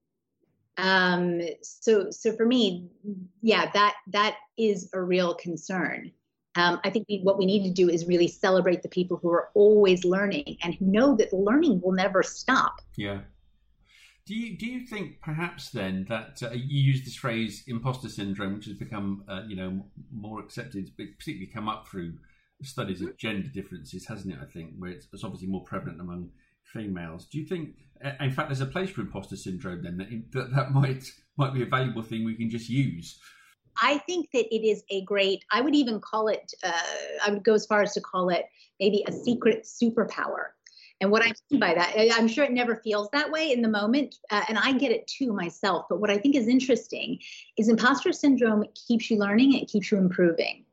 Um, 0.79 1.41
so, 1.63 2.11
so 2.11 2.33
for 2.33 2.47
me, 2.47 2.89
yeah, 3.43 3.71
that 3.73 3.95
that 4.09 4.37
is 4.57 4.89
a 4.95 5.01
real 5.01 5.35
concern. 5.35 6.13
Um, 6.55 6.81
I 6.85 6.91
think 6.91 7.07
we, 7.09 7.21
what 7.23 7.39
we 7.39 7.47
need 7.47 7.65
to 7.65 7.71
do 7.71 7.89
is 7.89 8.07
really 8.07 8.29
celebrate 8.29 8.83
the 8.83 8.89
people 8.89 9.19
who 9.23 9.31
are 9.31 9.49
always 9.55 10.05
learning 10.05 10.59
and 10.63 10.75
who 10.75 10.87
know 10.87 11.17
that 11.17 11.33
learning 11.33 11.81
will 11.81 11.93
never 11.93 12.23
stop. 12.23 12.81
Yeah. 12.97 13.21
Do 14.25 14.37
you 14.37 14.57
do 14.57 14.67
you 14.67 14.87
think 14.87 15.21
perhaps 15.21 15.71
then 15.71 16.07
that 16.09 16.41
uh, 16.43 16.53
you 16.53 16.81
use 16.81 17.05
this 17.05 17.17
phrase 17.17 17.65
imposter 17.67 18.09
syndrome, 18.09 18.55
which 18.55 18.67
has 18.67 18.75
become 18.75 19.25
uh, 19.29 19.43
you 19.49 19.57
know 19.57 19.85
more 20.13 20.41
accepted, 20.41 20.93
but 20.97 21.07
particularly 21.19 21.51
come 21.53 21.69
up 21.69 21.89
through 21.89 22.15
studies 22.63 23.03
of 23.03 23.17
gender 23.17 23.49
differences, 23.49 24.07
hasn't 24.07 24.33
it? 24.33 24.39
I 24.41 24.45
think 24.45 24.75
where 24.79 24.91
it's, 24.91 25.07
it's 25.13 25.25
obviously 25.25 25.49
more 25.49 25.65
prevalent 25.65 26.01
among 26.01 26.31
females. 26.63 27.27
Do 27.27 27.39
you 27.39 27.47
think, 27.47 27.75
in 28.21 28.31
fact, 28.31 28.49
there's 28.49 28.61
a 28.61 28.67
place 28.67 28.91
for 28.91 29.01
imposter 29.01 29.37
syndrome 29.37 29.83
then 29.83 29.97
that 29.97 30.33
that, 30.33 30.55
that 30.55 30.71
might 30.73 31.05
might 31.37 31.55
be 31.55 31.63
a 31.63 31.67
valuable 31.67 32.03
thing 32.03 32.25
we 32.25 32.37
can 32.37 32.51
just 32.51 32.69
use? 32.69 33.19
I 33.81 33.99
think 33.99 34.31
that 34.33 34.55
it 34.55 34.67
is 34.67 34.85
a 34.91 35.03
great. 35.03 35.45
I 35.51 35.61
would 35.61 35.75
even 35.75 36.01
call 36.01 36.29
it. 36.29 36.53
Uh, 36.63 36.73
I 37.27 37.31
would 37.31 37.45
go 37.45 37.55
as 37.55 37.67
far 37.67 37.83
as 37.83 37.95
to 37.95 38.01
call 38.01 38.29
it 38.29 38.47
maybe 38.81 39.05
a 39.07 39.13
secret 39.13 39.65
superpower. 39.65 40.51
And 41.01 41.11
what 41.11 41.23
I 41.23 41.33
mean 41.51 41.59
by 41.59 41.75
that, 41.75 41.95
I'm 42.15 42.29
sure 42.29 42.45
it 42.45 42.53
never 42.53 42.77
feels 42.77 43.09
that 43.11 43.31
way 43.31 43.51
in 43.51 43.61
the 43.61 43.69
moment, 43.69 44.15
uh, 44.31 44.43
and 44.49 44.57
I 44.57 44.73
get 44.73 44.93
it 44.93 45.05
too 45.09 45.33
myself. 45.33 45.87
But 45.89 46.01
what 46.01 46.11
I 46.11 46.19
think 46.19 46.37
is 46.37 46.47
interesting 46.47 47.19
is 47.59 47.69
imposter 47.69 48.13
syndrome 48.13 48.65
keeps 48.87 49.11
you 49.11 49.19
learning, 49.19 49.55
it 49.55 49.67
keeps 49.67 49.91
you 49.91 49.99
improving. 49.99 50.65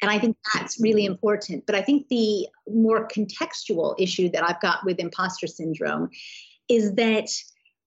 And 0.00 0.10
I 0.10 0.18
think 0.18 0.38
that's 0.54 0.80
really 0.80 1.04
important. 1.04 1.66
But 1.66 1.74
I 1.74 1.82
think 1.82 2.08
the 2.08 2.48
more 2.66 3.08
contextual 3.08 3.94
issue 3.98 4.30
that 4.30 4.42
I've 4.42 4.60
got 4.60 4.86
with 4.86 5.00
imposter 5.00 5.46
syndrome 5.46 6.08
is 6.68 6.94
that 6.94 7.28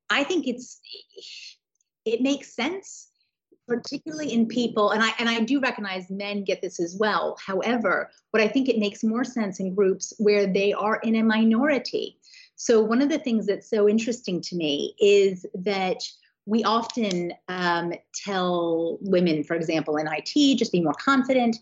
I 0.09 0.23
think 0.23 0.47
it's 0.47 0.79
it 2.05 2.21
makes 2.21 2.53
sense 2.53 3.07
particularly 3.71 4.33
in 4.33 4.47
people 4.47 4.91
and 4.91 5.01
I 5.01 5.13
and 5.17 5.29
I 5.29 5.39
do 5.39 5.59
recognize 5.59 6.09
men 6.09 6.43
get 6.43 6.61
this 6.61 6.79
as 6.79 6.97
well. 6.99 7.37
However, 7.45 8.11
what 8.31 8.43
I 8.43 8.47
think 8.47 8.67
it 8.67 8.77
makes 8.77 9.03
more 9.03 9.23
sense 9.23 9.59
in 9.59 9.73
groups 9.73 10.13
where 10.17 10.45
they 10.45 10.73
are 10.73 10.97
in 10.97 11.15
a 11.15 11.23
minority. 11.23 12.17
So 12.55 12.81
one 12.81 13.01
of 13.01 13.09
the 13.09 13.19
things 13.19 13.47
that's 13.47 13.69
so 13.69 13.87
interesting 13.87 14.41
to 14.41 14.55
me 14.55 14.93
is 14.99 15.45
that 15.55 16.03
we 16.45 16.63
often 16.63 17.33
um, 17.47 17.93
tell 18.13 18.97
women, 19.01 19.43
for 19.43 19.55
example, 19.55 19.95
in 19.97 20.07
IT, 20.07 20.57
just 20.57 20.71
be 20.71 20.81
more 20.81 20.93
confident. 20.93 21.57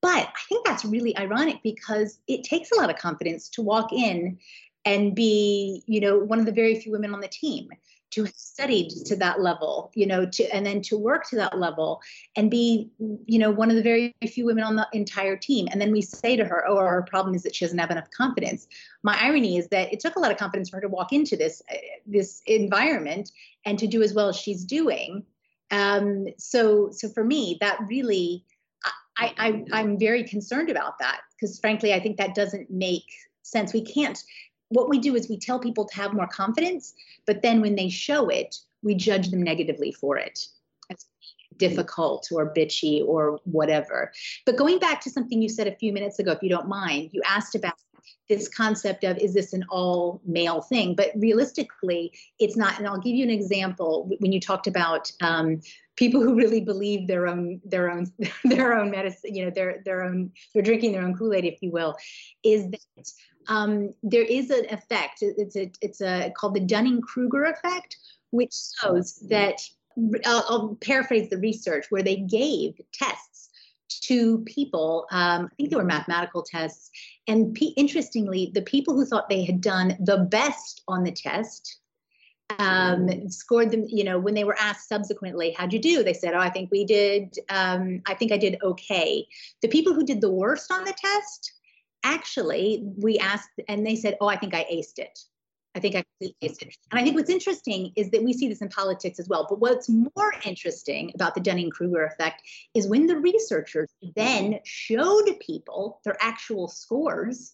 But 0.00 0.28
I 0.28 0.40
think 0.48 0.64
that's 0.64 0.84
really 0.84 1.16
ironic 1.18 1.56
because 1.64 2.20
it 2.28 2.44
takes 2.44 2.70
a 2.70 2.76
lot 2.76 2.88
of 2.88 2.96
confidence 2.96 3.48
to 3.50 3.62
walk 3.62 3.92
in 3.92 4.38
and 4.84 5.14
be, 5.14 5.82
you 5.86 6.00
know, 6.00 6.18
one 6.18 6.38
of 6.38 6.46
the 6.46 6.52
very 6.52 6.78
few 6.78 6.92
women 6.92 7.12
on 7.12 7.20
the 7.20 7.28
team 7.28 7.68
to 8.10 8.24
have 8.24 8.34
studied 8.34 8.90
to 9.06 9.16
that 9.16 9.40
level, 9.40 9.90
you 9.94 10.06
know, 10.06 10.26
to 10.26 10.44
and 10.54 10.64
then 10.64 10.80
to 10.82 10.96
work 10.96 11.28
to 11.28 11.36
that 11.36 11.58
level 11.58 12.00
and 12.36 12.50
be, 12.50 12.90
you 13.26 13.38
know, 13.38 13.50
one 13.50 13.70
of 13.70 13.76
the 13.76 13.82
very 13.82 14.14
few 14.26 14.46
women 14.46 14.64
on 14.64 14.76
the 14.76 14.86
entire 14.92 15.36
team. 15.36 15.68
And 15.70 15.80
then 15.80 15.92
we 15.92 16.00
say 16.00 16.36
to 16.36 16.44
her, 16.44 16.64
oh, 16.66 16.76
her 16.76 17.02
problem 17.02 17.34
is 17.34 17.42
that 17.42 17.54
she 17.54 17.64
doesn't 17.64 17.78
have 17.78 17.90
enough 17.90 18.10
confidence. 18.10 18.66
My 19.02 19.16
irony 19.20 19.58
is 19.58 19.68
that 19.68 19.92
it 19.92 20.00
took 20.00 20.16
a 20.16 20.20
lot 20.20 20.32
of 20.32 20.38
confidence 20.38 20.70
for 20.70 20.76
her 20.76 20.82
to 20.82 20.88
walk 20.88 21.12
into 21.12 21.36
this 21.36 21.62
uh, 21.70 21.76
this 22.06 22.42
environment 22.46 23.30
and 23.64 23.78
to 23.78 23.86
do 23.86 24.02
as 24.02 24.14
well 24.14 24.28
as 24.28 24.36
she's 24.36 24.64
doing. 24.64 25.24
Um, 25.70 26.28
so 26.38 26.90
so 26.90 27.08
for 27.08 27.24
me, 27.24 27.58
that 27.60 27.78
really 27.88 28.44
I, 29.18 29.64
I 29.72 29.80
am 29.80 29.98
very 29.98 30.24
concerned 30.24 30.70
about 30.70 30.98
that 31.00 31.20
because 31.32 31.58
frankly, 31.58 31.92
I 31.92 32.00
think 32.00 32.16
that 32.18 32.34
doesn't 32.34 32.70
make 32.70 33.06
sense. 33.42 33.72
We 33.72 33.84
can't. 33.84 34.22
What 34.70 34.88
we 34.88 34.98
do 34.98 35.14
is 35.14 35.28
we 35.28 35.38
tell 35.38 35.58
people 35.58 35.84
to 35.86 35.94
have 35.96 36.12
more 36.12 36.26
confidence, 36.26 36.94
but 37.26 37.42
then 37.42 37.60
when 37.60 37.74
they 37.74 37.88
show 37.88 38.28
it, 38.28 38.56
we 38.82 38.94
judge 38.94 39.30
them 39.30 39.42
negatively 39.42 39.92
for 39.92 40.16
it 40.16 40.46
as 40.90 41.06
difficult 41.56 42.28
or 42.30 42.52
bitchy 42.52 43.04
or 43.04 43.40
whatever. 43.44 44.12
But 44.46 44.56
going 44.56 44.78
back 44.78 45.00
to 45.02 45.10
something 45.10 45.42
you 45.42 45.48
said 45.48 45.66
a 45.66 45.76
few 45.76 45.92
minutes 45.92 46.18
ago, 46.18 46.32
if 46.32 46.42
you 46.42 46.50
don't 46.50 46.68
mind, 46.68 47.10
you 47.12 47.22
asked 47.26 47.54
about 47.54 47.74
this 48.28 48.48
concept 48.48 49.04
of 49.04 49.16
is 49.18 49.34
this 49.34 49.52
an 49.52 49.64
all 49.70 50.20
male 50.26 50.60
thing? 50.60 50.94
But 50.94 51.10
realistically 51.16 52.12
it's 52.38 52.56
not. 52.56 52.78
And 52.78 52.86
i'll 52.86 53.00
give 53.00 53.14
you 53.14 53.24
an 53.24 53.30
example. 53.30 54.10
When 54.18 54.32
you 54.32 54.40
talked 54.40 54.66
about 54.66 55.10
um, 55.20 55.60
people 55.96 56.22
who 56.22 56.34
really 56.34 56.60
believe 56.60 57.06
their 57.06 57.26
own 57.26 57.60
their 57.64 57.90
own 57.90 58.06
their 58.44 58.74
own 58.78 58.90
medicine 58.90 59.34
you 59.34 59.44
know 59.44 59.50
their 59.50 59.82
their 59.84 60.02
own 60.04 60.30
they're 60.52 60.62
drinking 60.62 60.92
their 60.92 61.02
own 61.02 61.16
kool-aid 61.16 61.44
if 61.44 61.62
you 61.62 61.70
will 61.70 61.96
is 62.44 62.70
that 62.70 63.10
um, 63.48 63.94
there 64.02 64.22
is 64.22 64.50
an 64.50 64.66
effect. 64.70 65.18
It's 65.22 65.56
a 65.56 65.70
it's 65.80 66.00
a 66.00 66.30
called 66.36 66.54
the 66.54 66.60
dunning-kruger 66.60 67.44
effect 67.44 67.96
which 68.30 68.54
shows 68.80 69.14
that 69.30 69.60
I'll, 70.26 70.44
I'll 70.48 70.78
paraphrase 70.80 71.30
the 71.30 71.38
research 71.38 71.86
where 71.90 72.02
they 72.02 72.16
gave 72.16 72.74
tests 72.92 73.48
to 74.02 74.40
people 74.40 75.06
um, 75.10 75.46
i 75.46 75.54
think 75.56 75.70
they 75.70 75.76
were 75.76 75.84
mathematical 75.84 76.42
tests 76.42 76.90
and 77.28 77.54
p- 77.54 77.74
interestingly 77.76 78.50
the 78.54 78.62
people 78.62 78.94
who 78.94 79.06
thought 79.06 79.28
they 79.28 79.44
had 79.44 79.60
done 79.60 79.96
the 80.00 80.18
best 80.18 80.82
on 80.88 81.04
the 81.04 81.12
test 81.12 81.78
um, 82.58 83.28
scored 83.28 83.70
them, 83.70 83.84
you 83.88 84.04
know, 84.04 84.18
when 84.18 84.34
they 84.34 84.44
were 84.44 84.56
asked 84.58 84.88
subsequently, 84.88 85.50
how'd 85.50 85.72
you 85.72 85.78
do? 85.78 86.02
They 86.02 86.14
said, 86.14 86.34
oh, 86.34 86.38
I 86.38 86.48
think 86.48 86.70
we 86.70 86.84
did, 86.84 87.38
um, 87.50 88.00
I 88.06 88.14
think 88.14 88.32
I 88.32 88.38
did 88.38 88.56
okay. 88.62 89.26
The 89.60 89.68
people 89.68 89.92
who 89.92 90.04
did 90.04 90.20
the 90.20 90.30
worst 90.30 90.72
on 90.72 90.84
the 90.84 90.94
test, 90.94 91.52
actually, 92.04 92.82
we 92.96 93.18
asked 93.18 93.50
and 93.68 93.86
they 93.86 93.96
said, 93.96 94.16
oh, 94.20 94.28
I 94.28 94.36
think 94.36 94.54
I 94.54 94.64
aced 94.72 94.98
it. 94.98 95.18
I 95.74 95.80
think 95.80 95.94
I 95.94 96.02
completely 96.02 96.48
it. 96.48 96.76
And 96.90 97.00
I 97.00 97.04
think 97.04 97.14
what's 97.14 97.30
interesting 97.30 97.92
is 97.94 98.10
that 98.10 98.22
we 98.22 98.32
see 98.32 98.48
this 98.48 98.62
in 98.62 98.68
politics 98.68 99.20
as 99.20 99.28
well. 99.28 99.46
But 99.48 99.60
what's 99.60 99.88
more 99.88 100.34
interesting 100.44 101.12
about 101.14 101.34
the 101.34 101.40
Dunning 101.40 101.70
Kruger 101.70 102.04
effect 102.04 102.42
is 102.74 102.88
when 102.88 103.06
the 103.06 103.18
researchers 103.18 103.88
then 104.16 104.60
showed 104.64 105.28
people 105.40 106.00
their 106.04 106.16
actual 106.20 106.68
scores 106.68 107.52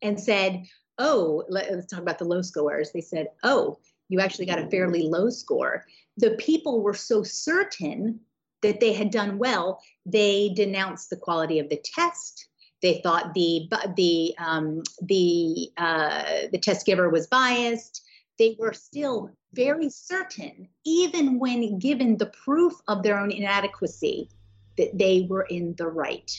and 0.00 0.18
said, 0.18 0.64
oh, 0.98 1.44
let's 1.48 1.86
talk 1.86 2.00
about 2.00 2.18
the 2.18 2.24
low 2.24 2.42
scores. 2.42 2.92
They 2.92 3.00
said, 3.00 3.28
oh, 3.42 3.78
you 4.08 4.20
actually 4.20 4.46
got 4.46 4.58
a 4.58 4.70
fairly 4.70 5.02
low 5.02 5.30
score. 5.30 5.84
The 6.16 6.32
people 6.32 6.82
were 6.82 6.94
so 6.94 7.22
certain 7.22 8.20
that 8.62 8.80
they 8.80 8.92
had 8.92 9.10
done 9.10 9.38
well, 9.38 9.80
they 10.04 10.52
denounced 10.54 11.10
the 11.10 11.16
quality 11.16 11.58
of 11.58 11.68
the 11.70 11.82
test. 11.82 12.48
They 12.82 13.00
thought 13.02 13.34
the 13.34 13.68
the 13.96 14.34
um, 14.38 14.82
the 15.02 15.70
uh, 15.76 16.22
the 16.50 16.58
test 16.58 16.86
giver 16.86 17.10
was 17.10 17.26
biased. 17.26 18.02
They 18.38 18.56
were 18.58 18.72
still 18.72 19.30
very 19.52 19.90
certain, 19.90 20.68
even 20.84 21.38
when 21.38 21.78
given 21.78 22.16
the 22.16 22.26
proof 22.26 22.72
of 22.88 23.02
their 23.02 23.18
own 23.18 23.30
inadequacy, 23.30 24.30
that 24.78 24.96
they 24.96 25.26
were 25.28 25.42
in 25.42 25.74
the 25.76 25.88
right. 25.88 26.30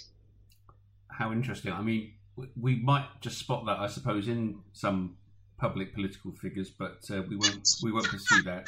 How 1.09 1.31
interesting! 1.31 1.73
I 1.73 1.81
mean, 1.81 2.13
we 2.59 2.77
might 2.77 3.05
just 3.21 3.37
spot 3.37 3.65
that, 3.67 3.79
I 3.79 3.87
suppose, 3.87 4.27
in 4.27 4.59
some 4.73 5.17
public 5.57 5.93
political 5.93 6.31
figures, 6.31 6.71
but 6.71 7.05
uh, 7.11 7.21
we 7.29 7.35
won't 7.35 7.69
we 7.83 7.91
won't 7.91 8.07
pursue 8.07 8.41
that. 8.43 8.67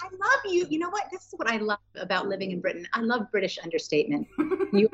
I 0.00 0.08
love 0.10 0.40
you. 0.46 0.66
You 0.70 0.78
know 0.78 0.88
what? 0.88 1.04
This 1.12 1.26
is 1.26 1.34
what 1.36 1.50
I 1.50 1.58
love 1.58 1.78
about 1.96 2.26
living 2.26 2.52
in 2.52 2.60
Britain. 2.60 2.88
I 2.94 3.02
love 3.02 3.30
British 3.30 3.58
understatement. 3.62 4.26
You 4.72 4.90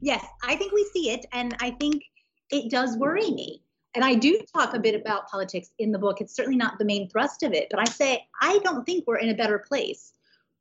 yes, 0.00 0.24
I 0.42 0.56
think 0.56 0.72
we 0.72 0.84
see 0.92 1.10
it, 1.10 1.26
and 1.32 1.56
I 1.60 1.70
think 1.72 2.02
it 2.50 2.70
does 2.70 2.96
worry 2.96 3.30
me. 3.30 3.62
And 3.94 4.04
I 4.04 4.14
do 4.14 4.40
talk 4.52 4.74
a 4.74 4.78
bit 4.78 5.00
about 5.00 5.28
politics 5.28 5.70
in 5.78 5.92
the 5.92 5.98
book. 5.98 6.20
It's 6.20 6.34
certainly 6.34 6.56
not 6.56 6.78
the 6.78 6.84
main 6.84 7.08
thrust 7.08 7.42
of 7.44 7.52
it, 7.52 7.68
but 7.70 7.78
I 7.78 7.84
say 7.84 8.26
I 8.40 8.58
don't 8.64 8.84
think 8.84 9.06
we're 9.06 9.18
in 9.18 9.28
a 9.28 9.34
better 9.34 9.58
place 9.58 10.12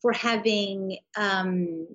for 0.01 0.11
having 0.11 0.97
um, 1.17 1.87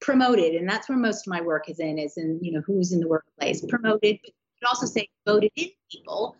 promoted, 0.00 0.54
and 0.54 0.68
that's 0.68 0.88
where 0.88 0.98
most 0.98 1.26
of 1.26 1.30
my 1.30 1.40
work 1.42 1.68
is 1.68 1.78
in, 1.78 1.98
is 1.98 2.16
in 2.16 2.38
you 2.40 2.52
know 2.52 2.62
who's 2.66 2.92
in 2.92 3.00
the 3.00 3.08
workplace 3.08 3.64
promoted, 3.66 4.18
but 4.22 4.68
also 4.68 4.86
say 4.86 5.08
voted 5.26 5.52
in 5.56 5.70
people 5.90 6.36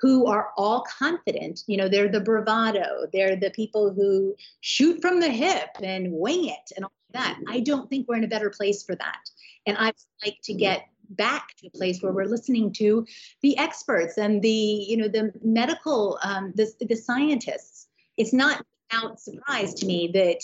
who 0.00 0.26
are 0.26 0.50
all 0.56 0.84
confident. 0.98 1.62
You 1.66 1.76
know, 1.76 1.88
they're 1.88 2.10
the 2.10 2.20
bravado, 2.20 3.06
they're 3.12 3.36
the 3.36 3.50
people 3.50 3.92
who 3.92 4.34
shoot 4.60 5.00
from 5.00 5.20
the 5.20 5.30
hip 5.30 5.70
and 5.82 6.12
wing 6.12 6.48
it 6.48 6.72
and 6.76 6.84
all 6.84 6.92
that. 7.12 7.38
I 7.48 7.60
don't 7.60 7.88
think 7.88 8.08
we're 8.08 8.16
in 8.16 8.24
a 8.24 8.28
better 8.28 8.50
place 8.50 8.82
for 8.82 8.94
that. 8.96 9.20
And 9.66 9.76
I'd 9.76 9.94
like 10.24 10.38
to 10.44 10.54
get 10.54 10.86
back 11.10 11.54
to 11.58 11.68
a 11.68 11.70
place 11.70 12.00
where 12.00 12.12
we're 12.12 12.24
listening 12.24 12.72
to 12.72 13.06
the 13.42 13.56
experts 13.58 14.18
and 14.18 14.42
the, 14.42 14.48
you 14.48 14.96
know, 14.96 15.08
the 15.08 15.32
medical, 15.42 16.18
um, 16.22 16.52
the, 16.56 16.70
the 16.80 16.96
scientists. 16.96 17.88
It's 18.16 18.32
not 18.32 18.64
without 18.90 19.20
surprise 19.20 19.74
to 19.74 19.86
me 19.86 20.10
that 20.14 20.40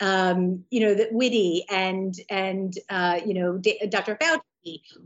um, 0.00 0.64
you 0.70 0.80
know, 0.80 0.94
that 0.94 1.12
Whitty 1.12 1.64
and 1.68 2.14
and 2.30 2.72
uh, 2.88 3.20
you 3.24 3.34
know 3.34 3.58
D- 3.58 3.80
Dr. 3.88 4.16
Fauci 4.16 4.40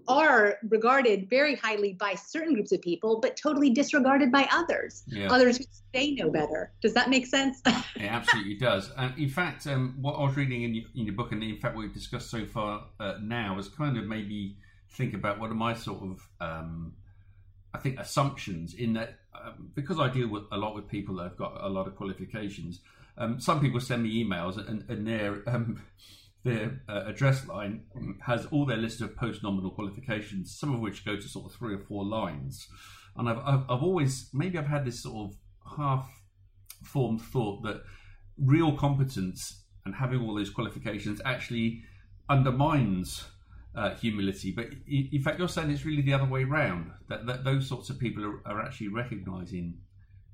are 0.08 0.58
regarded 0.68 1.28
very 1.28 1.54
highly 1.54 1.92
by 1.92 2.14
certain 2.14 2.54
groups 2.54 2.72
of 2.72 2.80
people, 2.80 3.20
but 3.20 3.36
totally 3.36 3.70
disregarded 3.70 4.32
by 4.32 4.48
others. 4.52 5.04
Yeah. 5.06 5.28
Others 5.30 5.58
who 5.58 5.64
they 5.92 6.12
know 6.12 6.30
better. 6.30 6.72
Does 6.80 6.94
that 6.94 7.10
make 7.10 7.26
sense? 7.26 7.60
it 7.66 8.02
absolutely 8.02 8.54
does. 8.54 8.90
And 8.96 9.16
in 9.18 9.28
fact, 9.28 9.66
um, 9.66 9.96
what 10.00 10.14
I 10.14 10.24
was 10.24 10.36
reading 10.36 10.62
in 10.62 10.74
your, 10.74 10.84
in 10.94 11.06
your, 11.06 11.14
book, 11.14 11.32
and 11.32 11.42
in 11.42 11.58
fact, 11.58 11.76
what 11.76 11.82
we've 11.82 11.94
discussed 11.94 12.30
so 12.30 12.44
far 12.46 12.84
uh, 13.00 13.14
now, 13.22 13.56
has 13.56 13.68
kind 13.68 13.96
of 13.96 14.06
made 14.06 14.28
me 14.28 14.56
think 14.90 15.14
about 15.14 15.38
what 15.38 15.50
are 15.50 15.54
my 15.54 15.74
sort 15.74 16.02
of, 16.02 16.28
um, 16.40 16.92
I 17.74 17.78
think, 17.78 17.98
assumptions 17.98 18.74
in 18.74 18.94
that 18.94 19.18
um, 19.34 19.70
because 19.74 19.98
I 19.98 20.08
deal 20.08 20.28
with 20.28 20.44
a 20.52 20.56
lot 20.56 20.74
with 20.74 20.88
people 20.88 21.16
that 21.16 21.24
have 21.24 21.36
got 21.36 21.58
a 21.62 21.68
lot 21.68 21.86
of 21.86 21.96
qualifications. 21.96 22.80
Um, 23.18 23.40
some 23.40 23.60
people 23.60 23.80
send 23.80 24.02
me 24.02 24.24
emails, 24.24 24.56
and, 24.56 24.84
and 24.88 25.06
their 25.06 25.42
um, 25.46 25.82
their 26.44 26.82
uh, 26.88 27.04
address 27.06 27.46
line 27.46 27.84
has 28.26 28.46
all 28.46 28.66
their 28.66 28.76
list 28.76 29.00
of 29.00 29.14
post 29.16 29.42
nominal 29.42 29.70
qualifications, 29.70 30.56
some 30.58 30.74
of 30.74 30.80
which 30.80 31.04
go 31.04 31.16
to 31.16 31.28
sort 31.28 31.46
of 31.46 31.56
three 31.56 31.74
or 31.74 31.78
four 31.78 32.04
lines. 32.04 32.66
And 33.16 33.28
I've, 33.28 33.38
I've, 33.38 33.62
I've 33.68 33.82
always, 33.82 34.28
maybe 34.32 34.58
I've 34.58 34.66
had 34.66 34.84
this 34.84 35.02
sort 35.02 35.30
of 35.30 35.36
half 35.76 36.10
formed 36.82 37.20
thought 37.20 37.62
that 37.62 37.82
real 38.38 38.76
competence 38.76 39.62
and 39.84 39.94
having 39.94 40.20
all 40.20 40.34
those 40.34 40.50
qualifications 40.50 41.20
actually 41.24 41.82
undermines 42.28 43.24
uh, 43.74 43.94
humility. 43.94 44.52
But 44.52 44.66
in 44.86 45.22
fact, 45.22 45.38
you're 45.38 45.48
saying 45.48 45.70
it's 45.70 45.84
really 45.84 46.02
the 46.02 46.14
other 46.14 46.24
way 46.24 46.44
around 46.44 46.90
that, 47.08 47.26
that 47.26 47.44
those 47.44 47.68
sorts 47.68 47.90
of 47.90 47.98
people 47.98 48.24
are, 48.24 48.40
are 48.46 48.62
actually 48.62 48.88
recognizing 48.88 49.78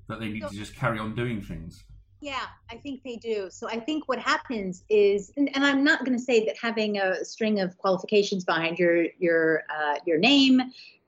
that 0.07 0.19
they 0.19 0.29
need 0.29 0.47
to 0.47 0.55
just 0.55 0.75
carry 0.75 0.97
on 0.99 1.15
doing 1.15 1.41
things. 1.41 1.83
Yeah, 2.21 2.45
I 2.69 2.75
think 2.75 3.03
they 3.03 3.15
do. 3.15 3.49
So 3.49 3.69
I 3.69 3.79
think 3.79 4.07
what 4.07 4.19
happens 4.19 4.83
is, 4.89 5.31
and, 5.37 5.49
and 5.55 5.65
I'm 5.65 5.83
not 5.83 6.03
going 6.03 6.17
to 6.17 6.23
say 6.23 6.45
that 6.45 6.57
having 6.61 6.97
a 6.97 7.23
string 7.23 7.61
of 7.61 7.77
qualifications 7.77 8.43
behind 8.43 8.77
your 8.77 9.05
your 9.19 9.63
uh, 9.73 9.95
your 10.05 10.17
name 10.17 10.61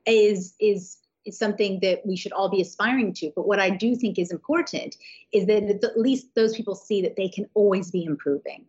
is 0.06 0.54
is 0.58 0.98
is 1.24 1.38
something 1.38 1.78
that 1.80 2.04
we 2.06 2.16
should 2.16 2.32
all 2.32 2.48
be 2.48 2.60
aspiring 2.60 3.12
to. 3.14 3.30
But 3.36 3.46
what 3.46 3.60
I 3.60 3.70
do 3.70 3.94
think 3.94 4.18
is 4.18 4.32
important 4.32 4.96
is 5.32 5.46
that 5.46 5.62
at 5.62 5.98
least 5.98 6.34
those 6.34 6.56
people 6.56 6.74
see 6.74 7.02
that 7.02 7.16
they 7.16 7.28
can 7.28 7.46
always 7.54 7.90
be 7.90 8.04
improving 8.04 8.64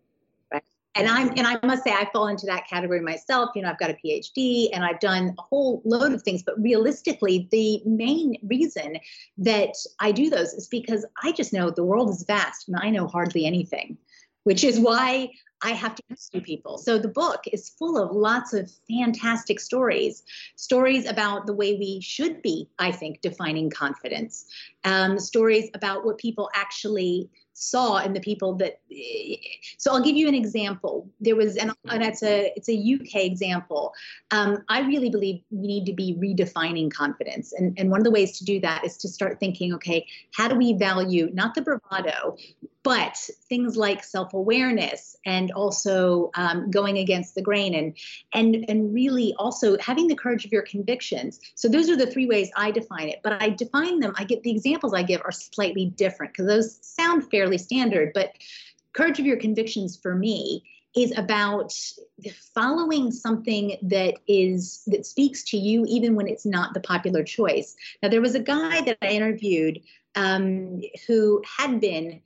and 0.96 1.08
I'm 1.08 1.30
and 1.30 1.48
I 1.48 1.58
must 1.66 1.84
say 1.84 1.92
I 1.92 2.08
fall 2.14 2.28
into 2.28 2.46
that 2.46 2.68
category 2.68 3.02
myself. 3.02 3.50
You 3.56 3.64
know, 3.64 3.70
I've 3.70 3.80
got 3.80 3.90
a 3.90 3.98
PhD 4.06 4.70
and 4.74 4.84
I've 4.84 5.00
done 5.00 5.34
a 5.38 5.42
whole 5.42 5.82
load 5.86 6.14
of 6.14 6.22
things, 6.22 6.44
but 6.44 6.62
realistically, 6.62 7.48
the 7.52 7.82
main 7.86 8.38
reason 8.44 8.98
that 9.38 9.74
I 10.00 10.12
do 10.12 10.30
those 10.30 10.54
is 10.54 10.68
because 10.68 11.06
I 11.24 11.32
just 11.32 11.54
know 11.54 11.70
the 11.70 11.84
world 11.84 12.10
is 12.10 12.24
vast 12.24 12.68
and 12.68 12.78
I 12.80 12.90
know 12.90 13.08
hardly 13.08 13.46
anything, 13.46 13.98
which 14.44 14.64
is 14.64 14.80
why 14.80 15.32
I 15.64 15.72
have 15.72 15.96
to 15.96 16.04
rescue 16.10 16.42
people. 16.42 16.78
So 16.78 16.98
the 17.00 17.08
book 17.08 17.44
is 17.52 17.70
full 17.70 17.98
of 17.98 18.14
lots 18.14 18.54
of 18.54 18.70
fantastic 18.90 19.62
stories, 19.62 20.24
stories 20.58 21.08
about 21.08 21.48
the 21.48 21.54
way 21.54 21.76
we 21.76 22.02
should 22.02 22.42
be, 22.42 22.70
I 22.80 22.92
think, 22.92 23.22
defining 23.22 23.70
confidence, 23.70 24.46
um, 24.84 25.18
stories 25.18 25.70
about 25.74 26.06
what 26.06 26.18
people 26.18 26.50
actually 26.54 27.30
saw 27.54 27.98
in 28.00 28.14
the 28.14 28.20
people 28.20 28.56
that 28.56 28.80
so 29.78 29.92
i'll 29.92 30.04
give 30.04 30.16
you 30.16 30.28
an 30.28 30.36
example. 30.36 31.10
There 31.20 31.36
was 31.36 31.56
and, 31.56 31.72
and 31.90 32.04
it's 32.04 32.24
a 32.24 32.52
it's 32.56 32.70
a 32.70 32.96
uk 32.96 33.16
example. 33.16 33.94
Um, 34.32 34.64
i 34.70 34.82
really 34.82 35.10
believe 35.10 35.44
we 35.52 35.68
need 35.68 35.86
to 35.86 35.94
be 35.94 36.18
redefining 36.20 36.92
confidence. 36.92 37.54
And, 37.54 37.78
and 37.78 37.90
one 37.90 38.00
of 38.00 38.04
the 38.04 38.12
ways 38.12 38.38
to 38.40 38.46
do 38.46 38.60
that 38.62 38.84
is 38.84 38.98
to 38.98 39.08
start 39.08 39.40
thinking 39.40 39.74
okay 39.76 40.06
how 40.34 40.48
do 40.48 40.56
we 40.56 40.74
value 40.74 41.30
not 41.34 41.56
the 41.56 41.62
bravado 41.62 42.38
but 42.84 43.18
things 43.48 43.78
like 43.78 44.04
self-awareness 44.04 45.16
and 45.26 45.52
also 45.52 46.32
um, 46.36 46.70
going 46.70 46.98
against 46.98 47.34
the 47.34 47.42
grain 47.42 47.74
and 47.74 47.98
and 48.34 48.66
and 48.68 48.94
really 48.94 49.34
also 49.40 49.78
having 49.80 50.08
the 50.08 50.16
courage 50.16 50.46
of 50.46 50.52
your 50.52 50.64
convictions. 50.64 51.40
So 51.56 51.70
those 51.70 51.90
are 51.90 51.96
the 51.96 52.08
three 52.08 52.26
ways 52.26 52.52
i 52.56 52.72
define 52.72 53.10
it 53.10 53.20
but 53.24 53.42
i 53.42 53.50
define 53.50 54.00
them. 54.00 54.14
I 54.18 54.26
get 54.26 54.44
the 54.44 54.52
examples 54.52 54.94
i 54.94 55.04
give 55.04 55.22
are 55.24 55.32
slightly 55.32 55.86
different 55.86 56.34
because 56.34 56.48
those 56.48 56.80
sound 56.86 57.30
fairly 57.44 57.58
standard 57.58 58.12
but 58.14 58.32
courage 58.94 59.20
of 59.20 59.26
your 59.26 59.38
convictions 59.38 59.98
for 59.98 60.16
me 60.16 60.64
is 60.96 61.12
about 61.18 61.74
following 62.54 63.12
something 63.12 63.76
that 63.82 64.14
is 64.28 64.84
that 64.88 65.06
speaks 65.06 65.44
to 65.44 65.58
you 65.58 65.84
even 65.90 66.16
when 66.16 66.28
it's 66.28 66.46
not 66.46 66.74
the 66.74 66.80
popular 66.80 67.22
choice 67.22 67.76
now 68.02 68.08
there 68.08 68.22
was 68.22 68.36
a 68.36 68.40
guy 68.40 68.80
that 68.82 68.98
i 69.02 69.08
interviewed 69.08 69.82
um, 70.16 70.82
who 71.08 71.42
had 71.58 71.82
been 71.82 72.22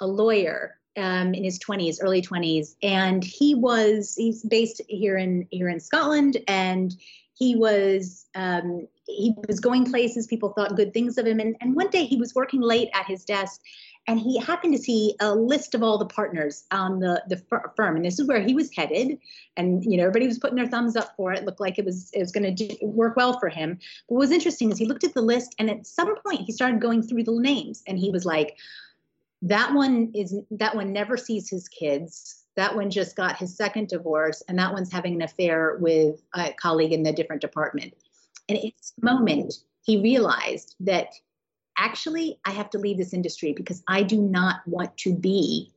a 0.00 0.06
lawyer 0.06 0.78
um, 0.96 1.34
in 1.34 1.44
his 1.44 1.58
20s, 1.58 1.98
early 2.00 2.22
20s, 2.22 2.76
and 2.82 3.24
he 3.24 3.54
was 3.54 4.14
he's 4.14 4.42
based 4.42 4.80
here 4.88 5.16
in 5.16 5.46
here 5.50 5.68
in 5.68 5.80
Scotland, 5.80 6.36
and 6.48 6.94
he 7.34 7.56
was 7.56 8.26
um, 8.34 8.86
he 9.06 9.34
was 9.48 9.60
going 9.60 9.84
places. 9.90 10.26
People 10.26 10.50
thought 10.50 10.76
good 10.76 10.92
things 10.92 11.18
of 11.18 11.26
him, 11.26 11.40
and, 11.40 11.56
and 11.60 11.74
one 11.74 11.88
day 11.90 12.04
he 12.04 12.16
was 12.16 12.34
working 12.34 12.60
late 12.60 12.90
at 12.94 13.06
his 13.06 13.24
desk, 13.24 13.60
and 14.08 14.18
he 14.18 14.38
happened 14.38 14.74
to 14.74 14.82
see 14.82 15.14
a 15.20 15.34
list 15.34 15.74
of 15.74 15.82
all 15.82 15.96
the 15.96 16.06
partners 16.06 16.64
on 16.70 16.98
the 16.98 17.22
the 17.28 17.36
firm, 17.76 17.96
and 17.96 18.04
this 18.04 18.18
is 18.18 18.26
where 18.26 18.42
he 18.42 18.54
was 18.54 18.74
headed. 18.74 19.18
And 19.56 19.84
you 19.84 19.96
know, 19.96 20.04
everybody 20.04 20.26
was 20.26 20.38
putting 20.38 20.56
their 20.56 20.66
thumbs 20.66 20.96
up 20.96 21.14
for 21.16 21.32
it. 21.32 21.44
looked 21.44 21.60
like 21.60 21.78
it 21.78 21.84
was 21.84 22.10
it 22.12 22.18
was 22.18 22.32
going 22.32 22.54
to 22.54 22.76
work 22.82 23.16
well 23.16 23.38
for 23.38 23.48
him. 23.48 23.78
But 24.08 24.14
what 24.14 24.20
was 24.20 24.32
interesting 24.32 24.70
is 24.70 24.78
he 24.78 24.86
looked 24.86 25.04
at 25.04 25.14
the 25.14 25.22
list, 25.22 25.54
and 25.58 25.70
at 25.70 25.86
some 25.86 26.16
point 26.16 26.40
he 26.40 26.52
started 26.52 26.80
going 26.80 27.02
through 27.02 27.24
the 27.24 27.38
names, 27.38 27.82
and 27.86 27.98
he 27.98 28.10
was 28.10 28.24
like 28.24 28.56
that 29.42 29.72
one 29.74 30.10
is 30.14 30.36
that 30.50 30.74
one 30.74 30.92
never 30.92 31.16
sees 31.16 31.48
his 31.48 31.68
kids 31.68 32.38
that 32.54 32.76
one 32.76 32.90
just 32.90 33.16
got 33.16 33.38
his 33.38 33.56
second 33.56 33.88
divorce 33.88 34.42
and 34.46 34.58
that 34.58 34.72
one's 34.72 34.92
having 34.92 35.14
an 35.14 35.22
affair 35.22 35.78
with 35.80 36.22
a 36.34 36.52
colleague 36.52 36.92
in 36.92 37.04
a 37.06 37.12
different 37.12 37.42
department 37.42 37.92
and 38.48 38.58
in 38.58 38.70
this 38.78 38.92
moment 39.02 39.54
he 39.82 40.00
realized 40.00 40.76
that 40.78 41.08
actually 41.78 42.38
i 42.44 42.50
have 42.50 42.70
to 42.70 42.78
leave 42.78 42.96
this 42.96 43.14
industry 43.14 43.52
because 43.52 43.82
i 43.88 44.02
do 44.02 44.20
not 44.20 44.60
want 44.66 44.96
to 44.96 45.14
be 45.14 45.72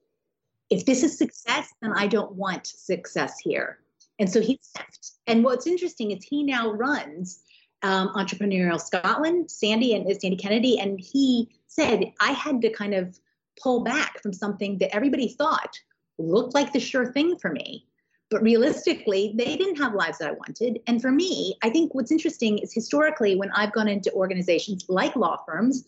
if 0.69 0.85
this 0.85 1.03
is 1.03 1.17
success 1.17 1.73
then 1.81 1.93
i 1.93 2.07
don't 2.07 2.33
want 2.33 2.65
success 2.65 3.39
here 3.39 3.79
and 4.19 4.31
so 4.31 4.41
he 4.41 4.59
left 4.77 5.11
and 5.27 5.43
what's 5.43 5.67
interesting 5.67 6.11
is 6.11 6.23
he 6.23 6.43
now 6.43 6.71
runs 6.71 7.41
um, 7.85 8.09
Entrepreneurial 8.15 8.81
Scotland, 8.81 9.51
Sandy 9.51 9.93
and 9.93 10.05
Sandy 10.19 10.37
Kennedy, 10.37 10.79
and 10.79 10.99
he 10.99 11.49
said 11.67 12.11
I 12.19 12.31
had 12.31 12.61
to 12.61 12.69
kind 12.69 12.95
of 12.95 13.19
pull 13.61 13.83
back 13.83 14.21
from 14.21 14.33
something 14.33 14.79
that 14.79 14.93
everybody 14.93 15.27
thought 15.29 15.79
looked 16.17 16.55
like 16.55 16.73
the 16.73 16.79
sure 16.79 17.11
thing 17.11 17.37
for 17.37 17.51
me. 17.51 17.85
But 18.31 18.41
realistically, 18.41 19.33
they 19.37 19.55
didn't 19.55 19.77
have 19.77 19.93
lives 19.93 20.17
that 20.17 20.29
I 20.29 20.33
wanted. 20.33 20.79
And 20.87 21.01
for 21.01 21.11
me, 21.11 21.57
I 21.61 21.69
think 21.69 21.93
what's 21.93 22.11
interesting 22.11 22.57
is 22.57 22.73
historically, 22.73 23.35
when 23.35 23.51
I've 23.51 23.71
gone 23.71 23.87
into 23.87 24.11
organizations 24.13 24.85
like 24.89 25.15
law 25.15 25.37
firms, 25.45 25.85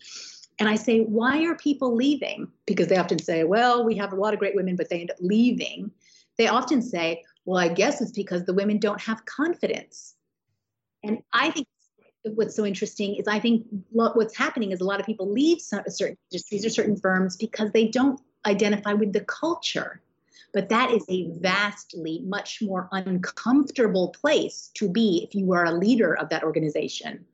and 0.60 0.70
I 0.70 0.76
say, 0.76 1.02
why 1.02 1.44
are 1.46 1.56
people 1.56 1.96
leaving? 1.96 2.48
Because 2.66 2.88
they 2.88 2.98
often 2.98 3.20
say, 3.20 3.44
well, 3.44 3.84
we 3.84 3.96
have 3.98 4.14
a 4.14 4.16
lot 4.16 4.34
of 4.34 4.40
great 4.40 4.56
women, 4.56 4.76
but 4.76 4.90
they 4.90 5.02
end 5.02 5.12
up 5.12 5.18
leaving. 5.20 5.92
They 6.38 6.48
often 6.48 6.82
say, 6.82 7.24
well, 7.46 7.58
I 7.58 7.70
guess 7.70 8.02
it's 8.02 8.12
because 8.12 8.46
the 8.46 8.54
women 8.54 8.78
don't 8.80 9.02
have 9.02 9.26
confidence. 9.26 10.16
And 11.04 11.20
I 11.34 11.52
think 11.52 11.68
what's 12.24 12.56
so 12.56 12.66
interesting 12.66 13.16
is 13.16 13.28
I 13.28 13.40
think 13.40 13.66
what's 13.92 14.36
happening 14.36 14.72
is 14.72 14.82
a 14.82 14.84
lot 14.84 15.00
of 15.00 15.06
people 15.06 15.32
leave 15.32 15.62
certain 15.62 16.18
industries 16.32 16.66
or 16.66 16.70
certain 16.70 16.98
firms 16.98 17.38
because 17.38 17.72
they 17.72 17.88
don't 17.88 18.20
identify 18.46 18.94
with 18.94 19.14
the 19.14 19.22
culture. 19.22 20.02
But 20.54 20.70
that 20.70 20.92
is 20.92 21.06
a 21.10 21.30
vastly 21.40 22.24
much 22.26 22.62
more 22.62 22.90
uncomfortable 22.92 24.10
place 24.10 24.72
to 24.76 24.90
be 24.90 25.28
if 25.28 25.36
you 25.36 25.52
are 25.54 25.66
a 25.66 25.72
leader 25.72 26.18
of 26.18 26.30
that 26.30 26.44
organization, 26.44 27.26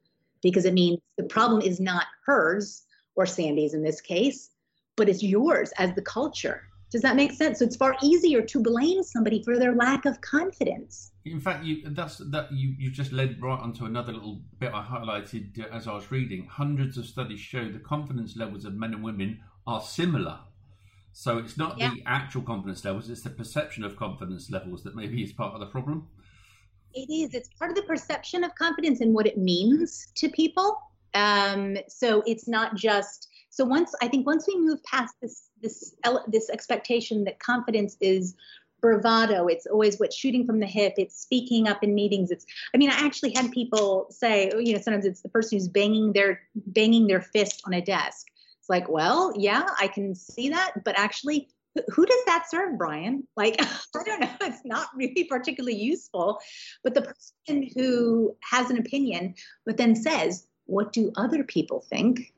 because 0.41 0.65
it 0.65 0.73
means 0.73 0.99
the 1.17 1.23
problem 1.23 1.61
is 1.61 1.79
not 1.79 2.05
hers 2.25 2.83
or 3.15 3.25
Sandy's 3.25 3.73
in 3.73 3.83
this 3.83 4.01
case, 4.01 4.49
but 4.95 5.09
it's 5.09 5.23
yours 5.23 5.71
as 5.77 5.93
the 5.93 6.01
culture. 6.01 6.63
Does 6.93 7.01
that 7.01 7.15
make 7.15 7.31
sense? 7.31 7.57
So 7.57 7.65
it's 7.65 7.75
far 7.75 7.95
easier 8.03 8.43
to 8.43 8.61
blame 8.61 9.01
somebody 9.01 9.41
for 9.41 9.57
their 9.57 9.73
lack 9.73 10.05
of 10.05 10.21
confidence. 10.21 11.11
In 11.25 11.39
fact, 11.39 11.65
you 11.65 11.89
that's 11.89 12.17
that 12.17 12.51
you 12.51 12.75
you 12.77 12.91
just 12.91 13.11
led 13.11 13.41
right 13.41 13.59
onto 13.59 13.85
another 13.85 14.13
little 14.13 14.43
bit 14.59 14.71
I 14.71 14.83
highlighted 14.83 15.57
as 15.71 15.87
I 15.87 15.93
was 15.93 16.11
reading. 16.11 16.45
Hundreds 16.45 16.99
of 16.99 17.07
studies 17.07 17.39
show 17.39 17.67
the 17.67 17.79
confidence 17.79 18.37
levels 18.37 18.63
of 18.65 18.75
men 18.75 18.93
and 18.93 19.03
women 19.03 19.39
are 19.65 19.81
similar. 19.81 20.41
So 21.13 21.37
it's 21.37 21.57
not 21.57 21.77
yeah. 21.77 21.91
the 21.91 22.03
actual 22.05 22.41
confidence 22.41 22.83
levels; 22.83 23.09
it's 23.09 23.21
the 23.21 23.29
perception 23.29 23.83
of 23.83 23.95
confidence 23.95 24.49
levels 24.49 24.83
that 24.83 24.95
maybe 24.95 25.23
is 25.23 25.31
part 25.31 25.53
of 25.53 25.59
the 25.59 25.67
problem. 25.67 26.07
It 26.93 27.11
is. 27.11 27.33
It's 27.33 27.49
part 27.59 27.69
of 27.69 27.75
the 27.77 27.83
perception 27.83 28.43
of 28.43 28.53
confidence 28.55 28.99
and 28.99 29.13
what 29.13 29.27
it 29.27 29.37
means 29.37 30.07
to 30.15 30.29
people. 30.29 30.81
Um, 31.13 31.77
so 31.87 32.23
it's 32.25 32.47
not 32.47 32.75
just. 32.75 33.29
So 33.51 33.63
once 33.63 33.93
I 34.01 34.07
think 34.07 34.25
once 34.25 34.47
we 34.47 34.59
move 34.59 34.83
past 34.83 35.13
this 35.21 35.49
this 35.61 35.95
this 36.27 36.49
expectation 36.49 37.23
that 37.25 37.39
confidence 37.39 37.95
is 38.01 38.35
bravado 38.81 39.47
it's 39.47 39.65
always 39.65 39.97
what 39.97 40.11
shooting 40.11 40.45
from 40.45 40.59
the 40.59 40.65
hip 40.65 40.93
it's 40.97 41.15
speaking 41.15 41.69
up 41.69 41.81
in 41.85 41.95
meetings 41.95 42.29
it's 42.31 42.45
i 42.75 42.77
mean 42.77 42.89
i 42.89 42.95
actually 42.95 43.31
had 43.33 43.49
people 43.49 44.05
say 44.09 44.51
you 44.59 44.73
know 44.73 44.81
sometimes 44.81 45.05
it's 45.05 45.21
the 45.21 45.29
person 45.29 45.57
who's 45.57 45.69
banging 45.69 46.11
their 46.11 46.41
banging 46.53 47.07
their 47.07 47.21
fist 47.21 47.61
on 47.65 47.73
a 47.73 47.79
desk 47.81 48.27
it's 48.63 48.69
like 48.69 48.87
well 48.87 49.33
yeah 49.35 49.65
i 49.77 49.87
can 49.87 50.15
see 50.15 50.47
that 50.47 50.71
but 50.85 50.97
actually 50.97 51.49
who 51.91 52.05
does 52.05 52.23
that 52.27 52.45
serve 52.49 52.77
brian? 52.77 53.27
Like 53.35 53.57
i 53.61 54.03
don't 54.05 54.21
know 54.21 54.29
it's 54.41 54.61
not 54.63 54.87
really 54.95 55.25
particularly 55.25 55.75
useful 55.75 56.39
but 56.81 56.93
the 56.93 57.01
person 57.01 57.69
who 57.75 58.37
has 58.41 58.69
an 58.69 58.77
opinion 58.77 59.35
but 59.65 59.75
then 59.75 59.95
says 59.95 60.47
what 60.65 60.93
do 60.93 61.11
other 61.17 61.43
people 61.43 61.85
think? 61.89 62.33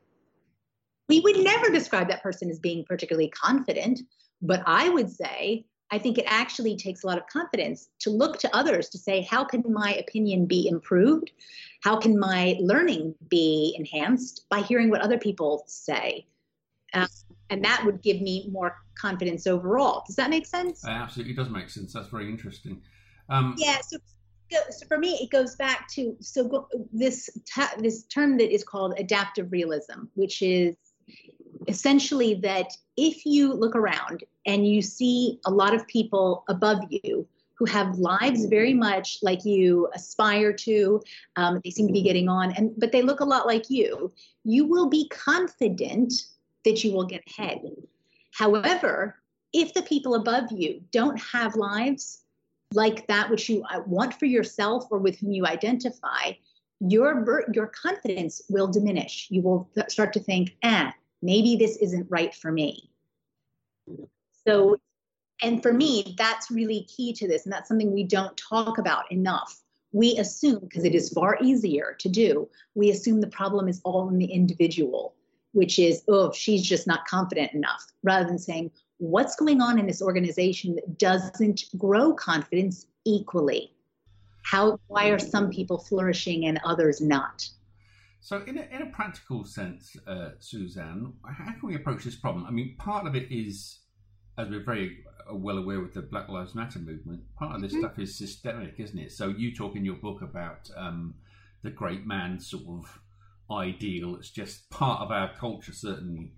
We 1.07 1.19
would 1.19 1.37
never 1.37 1.69
describe 1.69 2.09
that 2.09 2.23
person 2.23 2.49
as 2.49 2.57
being 2.57 2.85
particularly 2.85 3.29
confident 3.29 4.01
but 4.41 4.63
i 4.65 4.89
would 4.89 5.11
say 5.11 5.67
I 5.91 5.99
think 5.99 6.17
it 6.17 6.25
actually 6.27 6.75
takes 6.77 7.03
a 7.03 7.07
lot 7.07 7.17
of 7.17 7.27
confidence 7.27 7.89
to 7.99 8.09
look 8.09 8.39
to 8.39 8.55
others 8.55 8.89
to 8.89 8.97
say, 8.97 9.21
how 9.21 9.43
can 9.43 9.63
my 9.71 9.93
opinion 9.95 10.45
be 10.45 10.67
improved? 10.67 11.31
How 11.83 11.97
can 11.97 12.19
my 12.19 12.57
learning 12.59 13.13
be 13.29 13.75
enhanced 13.77 14.45
by 14.49 14.61
hearing 14.61 14.89
what 14.89 15.01
other 15.01 15.19
people 15.19 15.63
say? 15.67 16.25
Uh, 16.93 17.07
and 17.49 17.63
that 17.63 17.83
would 17.85 18.01
give 18.01 18.21
me 18.21 18.49
more 18.51 18.77
confidence 18.97 19.45
overall. 19.45 20.03
Does 20.07 20.15
that 20.15 20.29
make 20.29 20.47
sense? 20.47 20.83
It 20.83 20.89
absolutely 20.89 21.33
does 21.33 21.49
make 21.49 21.69
sense. 21.69 21.93
That's 21.93 22.07
very 22.07 22.29
interesting. 22.29 22.81
Um, 23.29 23.53
yeah. 23.57 23.79
So, 23.81 23.97
so 24.51 24.87
for 24.87 24.97
me, 24.97 25.19
it 25.21 25.29
goes 25.29 25.55
back 25.55 25.87
to 25.89 26.15
so 26.19 26.67
this 26.91 27.29
this 27.77 28.03
term 28.05 28.37
that 28.37 28.53
is 28.53 28.63
called 28.63 28.95
adaptive 28.97 29.51
realism, 29.51 30.05
which 30.15 30.41
is 30.41 30.75
essentially 31.67 32.35
that 32.35 32.71
if 32.97 33.25
you 33.25 33.53
look 33.53 33.75
around 33.75 34.23
and 34.45 34.67
you 34.67 34.81
see 34.81 35.39
a 35.45 35.51
lot 35.51 35.73
of 35.73 35.87
people 35.87 36.43
above 36.49 36.79
you 36.89 37.27
who 37.57 37.65
have 37.65 37.97
lives 37.97 38.45
very 38.45 38.73
much 38.73 39.19
like 39.21 39.45
you 39.45 39.87
aspire 39.93 40.51
to 40.51 41.01
um, 41.35 41.61
they 41.63 41.69
seem 41.69 41.87
to 41.87 41.93
be 41.93 42.01
getting 42.01 42.27
on 42.27 42.51
and 42.51 42.71
but 42.77 42.91
they 42.91 43.01
look 43.01 43.19
a 43.19 43.25
lot 43.25 43.45
like 43.45 43.69
you 43.69 44.11
you 44.43 44.65
will 44.65 44.89
be 44.89 45.07
confident 45.09 46.13
that 46.63 46.83
you 46.83 46.91
will 46.91 47.05
get 47.05 47.23
ahead. 47.27 47.61
However 48.33 49.15
if 49.53 49.73
the 49.73 49.83
people 49.83 50.15
above 50.15 50.51
you 50.51 50.81
don't 50.91 51.19
have 51.21 51.55
lives 51.55 52.23
like 52.73 53.07
that 53.07 53.29
which 53.29 53.47
you 53.47 53.63
uh, 53.69 53.81
want 53.85 54.13
for 54.13 54.25
yourself 54.25 54.85
or 54.91 54.99
with 54.99 55.19
whom 55.19 55.31
you 55.31 55.45
identify 55.45 56.31
your 56.81 57.45
your 57.53 57.67
confidence 57.67 58.41
will 58.49 58.67
diminish. 58.67 59.27
You 59.29 59.41
will 59.41 59.69
start 59.87 60.13
to 60.13 60.19
think 60.19 60.55
eh 60.61 60.91
maybe 61.25 61.55
this 61.55 61.77
isn't 61.77 62.07
right 62.09 62.33
for 62.33 62.51
me. 62.51 62.89
So, 64.47 64.77
and 65.41 65.61
for 65.61 65.73
me, 65.73 66.15
that's 66.17 66.51
really 66.51 66.83
key 66.83 67.13
to 67.13 67.27
this. 67.27 67.45
And 67.45 67.51
that's 67.51 67.67
something 67.67 67.91
we 67.91 68.03
don't 68.03 68.37
talk 68.37 68.77
about 68.77 69.11
enough. 69.11 69.61
We 69.91 70.17
assume, 70.17 70.59
because 70.59 70.83
it 70.83 70.93
is 70.93 71.09
far 71.09 71.37
easier 71.41 71.95
to 71.99 72.09
do, 72.09 72.47
we 72.75 72.89
assume 72.91 73.21
the 73.21 73.27
problem 73.27 73.67
is 73.67 73.81
all 73.83 74.07
in 74.09 74.17
the 74.17 74.25
individual, 74.25 75.15
which 75.53 75.79
is, 75.79 76.03
oh, 76.07 76.31
she's 76.31 76.63
just 76.63 76.85
not 76.85 77.07
confident 77.07 77.53
enough, 77.53 77.85
rather 78.03 78.25
than 78.25 78.39
saying, 78.39 78.71
what's 78.97 79.35
going 79.35 79.61
on 79.61 79.79
in 79.79 79.87
this 79.87 80.01
organization 80.01 80.75
that 80.75 80.97
doesn't 80.97 81.65
grow 81.77 82.13
confidence 82.13 82.87
equally? 83.05 83.71
How, 84.43 84.79
why 84.87 85.07
are 85.07 85.19
some 85.19 85.49
people 85.49 85.77
flourishing 85.77 86.45
and 86.45 86.59
others 86.65 87.01
not? 87.01 87.49
So, 88.25 88.41
in 88.47 88.57
a, 88.57 88.63
in 88.75 88.81
a 88.81 88.87
practical 88.87 89.43
sense, 89.43 89.95
uh, 90.07 90.29
Suzanne, 90.39 91.13
how 91.23 91.51
can 91.51 91.69
we 91.69 91.75
approach 91.75 92.03
this 92.05 92.15
problem? 92.15 92.43
I 92.47 92.49
mean, 92.49 92.75
part 92.79 93.05
of 93.05 93.13
it 93.13 93.31
is, 93.31 93.81
as 94.35 94.49
we're 94.49 94.63
very 94.63 95.03
well 95.31 95.59
aware 95.59 95.79
with 95.79 95.93
the 95.93 96.01
Black 96.01 96.27
Lives 96.27 96.55
Matter 96.55 96.79
movement, 96.79 97.21
part 97.37 97.53
of 97.55 97.61
this 97.61 97.73
mm-hmm. 97.73 97.81
stuff 97.81 97.99
is 97.99 98.17
systemic, 98.17 98.79
isn't 98.79 98.97
it? 98.97 99.11
So, 99.11 99.27
you 99.27 99.53
talk 99.53 99.75
in 99.75 99.85
your 99.85 99.97
book 99.97 100.23
about 100.23 100.71
um, 100.75 101.13
the 101.61 101.69
great 101.69 102.07
man 102.07 102.39
sort 102.39 102.63
of 102.67 102.99
ideal. 103.51 104.15
It's 104.15 104.31
just 104.31 104.71
part 104.71 105.01
of 105.01 105.11
our 105.11 105.31
culture, 105.35 105.73
certainly 105.73 106.33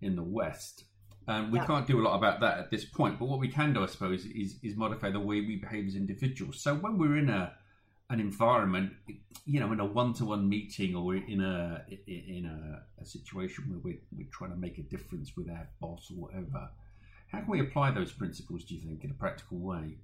in 0.00 0.16
the 0.16 0.24
West. 0.24 0.86
Um, 1.28 1.52
we 1.52 1.60
yeah. 1.60 1.66
can't 1.66 1.86
do 1.86 2.00
a 2.00 2.02
lot 2.02 2.16
about 2.16 2.40
that 2.40 2.58
at 2.58 2.70
this 2.72 2.84
point, 2.84 3.20
but 3.20 3.26
what 3.26 3.38
we 3.38 3.46
can 3.46 3.72
do, 3.72 3.84
I 3.84 3.86
suppose, 3.86 4.24
is, 4.24 4.56
is 4.64 4.74
modify 4.74 5.12
the 5.12 5.20
way 5.20 5.40
we 5.42 5.54
behave 5.54 5.86
as 5.86 5.94
individuals. 5.94 6.60
So, 6.60 6.74
when 6.74 6.98
we're 6.98 7.16
in 7.16 7.28
a 7.28 7.52
an 8.10 8.20
environment, 8.20 8.92
you 9.44 9.60
know, 9.60 9.72
in 9.72 9.80
a 9.80 9.84
one-to-one 9.84 10.48
meeting 10.48 10.94
or 10.96 11.14
in 11.14 11.40
a 11.42 11.82
in 12.06 12.46
a, 12.46 13.02
a, 13.02 13.04
situation 13.04 13.64
where 13.68 13.78
we're, 13.78 14.00
we're 14.16 14.28
trying 14.32 14.50
to 14.50 14.56
make 14.56 14.78
a 14.78 14.82
difference 14.82 15.36
with 15.36 15.48
our 15.50 15.68
boss 15.80 16.10
or 16.10 16.14
whatever, 16.14 16.70
how 17.30 17.40
can 17.40 17.48
we 17.48 17.60
apply 17.60 17.90
those 17.90 18.12
principles? 18.12 18.64
Do 18.64 18.74
you 18.74 18.80
think 18.80 19.04
in 19.04 19.10
a 19.10 19.14
practical 19.14 19.58
way? 19.58 19.98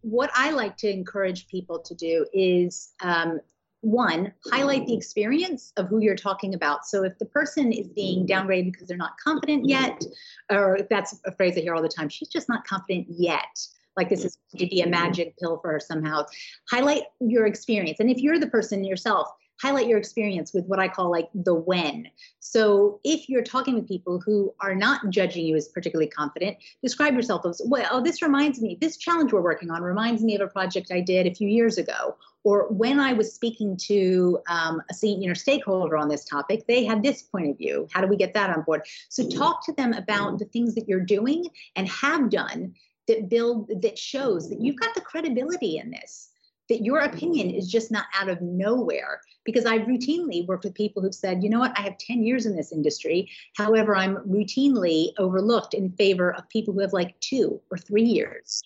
What 0.00 0.30
I 0.34 0.50
like 0.52 0.78
to 0.78 0.90
encourage 0.90 1.48
people 1.48 1.78
to 1.80 1.94
do 1.94 2.26
is 2.32 2.92
um, 3.02 3.40
one, 3.82 4.32
highlight 4.50 4.86
the 4.86 4.94
experience 4.94 5.72
of 5.76 5.88
who 5.88 6.00
you're 6.00 6.16
talking 6.16 6.54
about. 6.54 6.86
So 6.86 7.04
if 7.04 7.18
the 7.18 7.26
person 7.26 7.72
is 7.72 7.88
being 7.88 8.26
downgraded 8.26 8.72
because 8.72 8.88
they're 8.88 8.96
not 8.96 9.18
confident 9.22 9.68
yet, 9.68 10.02
or 10.50 10.80
that's 10.88 11.18
a 11.26 11.32
phrase 11.32 11.56
I 11.56 11.60
hear 11.60 11.74
all 11.74 11.82
the 11.82 11.88
time, 11.88 12.08
she's 12.08 12.28
just 12.28 12.48
not 12.48 12.66
confident 12.66 13.06
yet 13.10 13.58
like 13.96 14.08
this 14.08 14.24
is 14.24 14.38
to 14.56 14.66
be 14.66 14.80
a 14.80 14.88
magic 14.88 15.36
pill 15.38 15.58
for 15.58 15.78
somehow. 15.80 16.24
Highlight 16.70 17.04
your 17.20 17.46
experience. 17.46 18.00
And 18.00 18.10
if 18.10 18.18
you're 18.18 18.38
the 18.38 18.46
person 18.48 18.84
yourself, 18.84 19.28
highlight 19.60 19.86
your 19.86 19.98
experience 19.98 20.54
with 20.54 20.64
what 20.66 20.78
I 20.78 20.88
call 20.88 21.10
like 21.10 21.28
the 21.34 21.54
when. 21.54 22.08
So 22.38 22.98
if 23.04 23.28
you're 23.28 23.42
talking 23.42 23.74
with 23.74 23.86
people 23.86 24.20
who 24.20 24.54
are 24.60 24.74
not 24.74 25.10
judging 25.10 25.44
you 25.44 25.54
as 25.54 25.68
particularly 25.68 26.08
confident, 26.08 26.56
describe 26.82 27.14
yourself 27.14 27.44
as, 27.44 27.60
well, 27.66 27.86
oh, 27.90 28.02
this 28.02 28.22
reminds 28.22 28.60
me, 28.60 28.78
this 28.80 28.96
challenge 28.96 29.32
we're 29.32 29.42
working 29.42 29.70
on 29.70 29.82
reminds 29.82 30.22
me 30.22 30.34
of 30.34 30.40
a 30.40 30.48
project 30.48 30.90
I 30.90 31.00
did 31.00 31.26
a 31.26 31.34
few 31.34 31.48
years 31.48 31.76
ago. 31.76 32.16
Or 32.42 32.68
when 32.68 32.98
I 32.98 33.12
was 33.12 33.34
speaking 33.34 33.76
to 33.88 34.40
um, 34.48 34.80
a 34.90 34.94
senior 34.94 35.34
stakeholder 35.34 35.98
on 35.98 36.08
this 36.08 36.24
topic, 36.24 36.66
they 36.66 36.86
had 36.86 37.02
this 37.02 37.22
point 37.22 37.50
of 37.50 37.58
view. 37.58 37.86
How 37.92 38.00
do 38.00 38.06
we 38.06 38.16
get 38.16 38.32
that 38.32 38.48
on 38.48 38.62
board? 38.62 38.80
So 39.10 39.28
talk 39.28 39.66
to 39.66 39.74
them 39.74 39.92
about 39.92 40.38
the 40.38 40.46
things 40.46 40.74
that 40.76 40.88
you're 40.88 41.00
doing 41.00 41.44
and 41.76 41.86
have 41.86 42.30
done 42.30 42.74
that 43.10 43.28
build 43.28 43.70
that 43.82 43.98
shows 43.98 44.48
that 44.48 44.60
you've 44.60 44.78
got 44.78 44.94
the 44.94 45.00
credibility 45.00 45.78
in 45.78 45.90
this 45.90 46.28
that 46.68 46.84
your 46.84 47.00
opinion 47.00 47.50
is 47.50 47.68
just 47.68 47.90
not 47.90 48.04
out 48.14 48.28
of 48.28 48.40
nowhere. 48.40 49.20
Because 49.44 49.66
i've 49.66 49.88
routinely 49.88 50.46
worked 50.46 50.64
with 50.64 50.74
people 50.74 51.02
who've 51.02 51.14
said 51.14 51.42
you 51.42 51.50
know 51.50 51.58
what? 51.58 51.76
I 51.76 51.82
have 51.82 51.98
10 51.98 52.22
years 52.22 52.46
in 52.46 52.56
this 52.56 52.72
industry. 52.72 53.28
However 53.56 53.96
i'm 53.96 54.16
routinely 54.18 55.08
overlooked 55.18 55.74
in 55.74 55.90
favor 55.90 56.32
of 56.32 56.48
people 56.48 56.72
who 56.72 56.80
have 56.80 56.92
like 56.92 57.18
two 57.20 57.60
or 57.70 57.78
three 57.78 58.04
years. 58.04 58.62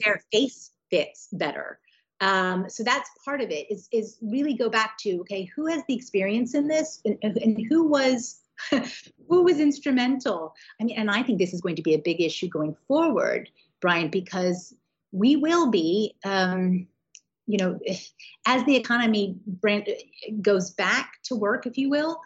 Their 0.00 0.22
face 0.32 0.72
fits 0.90 1.28
better. 1.32 1.78
Um, 2.20 2.68
so 2.68 2.82
that's 2.82 3.10
part 3.24 3.40
of 3.40 3.50
it. 3.50 3.70
Is 3.70 3.88
is 3.92 4.18
really 4.22 4.54
go 4.54 4.68
back 4.68 4.96
to 4.98 5.20
okay, 5.20 5.44
who 5.54 5.66
has 5.66 5.82
the 5.86 5.94
experience 5.94 6.54
in 6.54 6.66
this, 6.66 7.00
and, 7.04 7.18
and 7.22 7.60
who 7.68 7.86
was 7.86 8.40
who 9.28 9.44
was 9.44 9.60
instrumental. 9.60 10.54
I 10.80 10.84
mean, 10.84 10.98
and 10.98 11.10
I 11.10 11.22
think 11.22 11.38
this 11.38 11.52
is 11.52 11.60
going 11.60 11.76
to 11.76 11.82
be 11.82 11.94
a 11.94 11.98
big 11.98 12.20
issue 12.20 12.48
going 12.48 12.76
forward, 12.86 13.48
Brian, 13.80 14.08
because 14.08 14.74
we 15.12 15.36
will 15.36 15.70
be. 15.70 16.14
Um, 16.24 16.86
you 17.48 17.56
know, 17.56 17.80
as 18.46 18.64
the 18.64 18.76
economy 18.76 19.36
brand 19.46 19.88
goes 20.40 20.70
back 20.70 21.14
to 21.24 21.34
work, 21.34 21.66
if 21.66 21.76
you 21.76 21.90
will, 21.90 22.20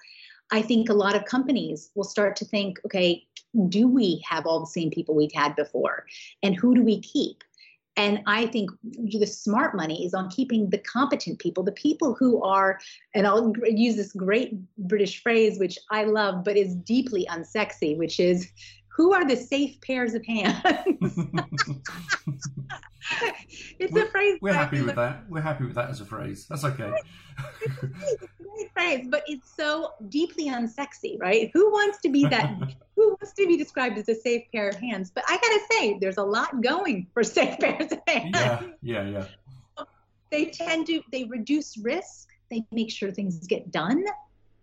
I 0.51 0.61
think 0.61 0.90
a 0.90 0.95
lot 0.95 1.16
of 1.16 1.25
companies 1.25 1.90
will 1.95 2.05
start 2.05 2.37
to 2.37 2.45
think, 2.45 2.79
okay, 2.85 3.25
do 3.68 3.88
we 3.88 4.23
have 4.29 4.47
all 4.47 4.61
the 4.61 4.66
same 4.66 4.90
people 4.90 5.14
we've 5.14 5.33
had 5.33 5.57
before? 5.57 6.05
And 6.42 6.55
who 6.55 6.75
do 6.75 6.83
we 6.83 7.01
keep? 7.01 7.42
And 7.96 8.20
I 8.26 8.46
think 8.46 8.70
the 8.83 9.26
smart 9.26 9.76
money 9.76 10.07
is 10.07 10.14
on 10.14 10.31
keeping 10.31 10.70
the 10.70 10.78
competent 10.78 11.38
people, 11.38 11.62
the 11.62 11.72
people 11.72 12.14
who 12.14 12.42
are, 12.42 12.78
and 13.14 13.26
I'll 13.26 13.52
use 13.64 13.96
this 13.96 14.12
great 14.12 14.55
British 14.78 15.22
phrase, 15.22 15.59
which 15.59 15.78
I 15.90 16.05
love, 16.05 16.42
but 16.42 16.57
is 16.57 16.74
deeply 16.74 17.26
unsexy, 17.31 17.96
which 17.96 18.18
is 18.18 18.50
who 18.94 19.12
are 19.12 19.26
the 19.26 19.37
safe 19.37 19.81
pairs 19.81 20.14
of 20.14 20.24
hands? 20.24 20.61
it's 23.78 23.92
we're, 23.92 24.05
a 24.05 24.11
phrase. 24.11 24.38
We're 24.40 24.52
happy 24.52 24.83
with 24.83 24.96
that. 24.96 25.24
We're 25.28 25.40
happy 25.40 25.64
with 25.64 25.74
that 25.76 25.88
as 25.90 26.00
a 26.00 26.05
phrase. 26.05 26.46
That's 26.48 26.64
okay. 26.64 26.92
it's 27.62 28.22
a 28.22 28.26
great 28.42 28.72
phrase, 28.74 29.07
but 29.09 29.24
it's 29.26 29.50
so 29.57 29.94
deeply 30.09 30.48
unsexy, 30.48 31.18
right? 31.18 31.50
Who 31.55 31.70
wants 31.70 31.98
to 32.02 32.11
be 32.11 32.26
that? 32.26 32.55
who 32.96 33.09
wants 33.09 33.33
to 33.33 33.46
be 33.46 33.57
described 33.57 33.96
as 33.96 34.09
a 34.09 34.14
safe 34.14 34.44
pair 34.52 34.68
of 34.68 34.76
hands? 34.76 35.11
But 35.14 35.24
I 35.26 35.37
gotta 35.37 35.61
say, 35.70 35.98
there's 35.98 36.18
a 36.18 36.24
lot 36.24 36.61
going 36.61 37.07
for 37.14 37.24
safe 37.24 37.59
pairs 37.59 37.92
of 37.92 38.00
hands. 38.07 38.35
Yeah, 38.35 38.62
yeah, 38.83 39.09
yeah. 39.09 39.85
They 40.31 40.46
tend 40.46 40.87
to 40.88 41.02
they 41.11 41.24
reduce 41.24 41.78
risk. 41.78 42.28
They 42.50 42.64
make 42.70 42.90
sure 42.90 43.11
things 43.11 43.46
get 43.46 43.70
done 43.70 44.05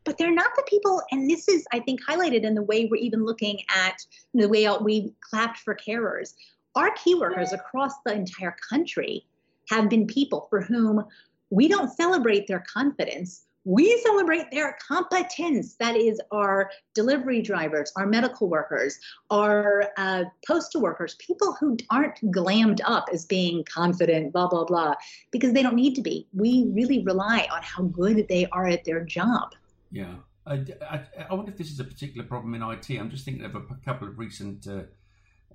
but 0.03 0.17
they're 0.17 0.33
not 0.33 0.51
the 0.55 0.63
people 0.67 1.01
and 1.11 1.29
this 1.29 1.47
is 1.47 1.65
i 1.71 1.79
think 1.79 1.99
highlighted 2.05 2.43
in 2.43 2.55
the 2.55 2.61
way 2.63 2.85
we're 2.85 2.97
even 2.97 3.25
looking 3.25 3.59
at 3.75 4.05
the 4.33 4.47
way 4.47 4.67
we 4.81 5.13
clapped 5.21 5.59
for 5.59 5.75
carers 5.75 6.33
our 6.75 6.91
key 6.91 7.15
workers 7.15 7.53
across 7.53 7.93
the 8.05 8.13
entire 8.13 8.55
country 8.69 9.25
have 9.69 9.89
been 9.89 10.07
people 10.07 10.47
for 10.49 10.61
whom 10.61 11.03
we 11.49 11.67
don't 11.67 11.91
celebrate 11.95 12.47
their 12.47 12.63
confidence 12.71 13.45
we 13.65 14.01
celebrate 14.03 14.49
their 14.51 14.77
competence. 14.85 15.75
That 15.75 15.95
is 15.95 16.19
our 16.31 16.71
delivery 16.93 17.41
drivers, 17.41 17.91
our 17.95 18.07
medical 18.07 18.47
workers, 18.47 18.97
our 19.29 19.91
uh, 19.97 20.23
postal 20.47 20.81
workers, 20.81 21.15
people 21.19 21.55
who 21.59 21.77
aren't 21.91 22.19
glammed 22.31 22.79
up 22.85 23.09
as 23.11 23.25
being 23.25 23.63
confident, 23.65 24.33
blah, 24.33 24.47
blah, 24.47 24.63
blah, 24.63 24.95
because 25.31 25.53
they 25.53 25.61
don't 25.61 25.75
need 25.75 25.93
to 25.95 26.01
be. 26.01 26.27
We 26.33 26.71
really 26.73 27.03
rely 27.03 27.47
on 27.51 27.61
how 27.61 27.83
good 27.83 28.27
they 28.29 28.47
are 28.47 28.67
at 28.67 28.85
their 28.85 29.03
job. 29.03 29.53
Yeah. 29.91 30.15
I, 30.45 30.65
I, 30.81 31.01
I, 31.29 31.33
wonder 31.33 31.51
if 31.51 31.57
this 31.57 31.71
is 31.71 31.79
a 31.79 31.83
particular 31.83 32.25
problem 32.25 32.55
in 32.55 32.63
IT. 32.63 32.89
I'm 32.91 33.09
just 33.09 33.25
thinking 33.25 33.45
of 33.45 33.55
a, 33.55 33.61
couple 33.85 34.07
of 34.07 34.17
recent, 34.17 34.67
uh, 34.67 34.81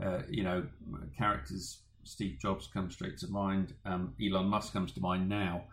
uh, 0.02 0.22
you 0.28 0.42
know, 0.42 0.66
characters. 1.16 1.78
Steve 2.04 2.38
Jobs 2.40 2.66
comes 2.66 2.94
straight 2.94 3.16
to 3.18 3.28
mind. 3.28 3.72
Um, 3.86 4.14
Elon 4.22 4.46
Musk 4.46 4.72
comes 4.72 4.92
to 4.92 5.00
mind 5.00 5.28
now, 5.28 5.64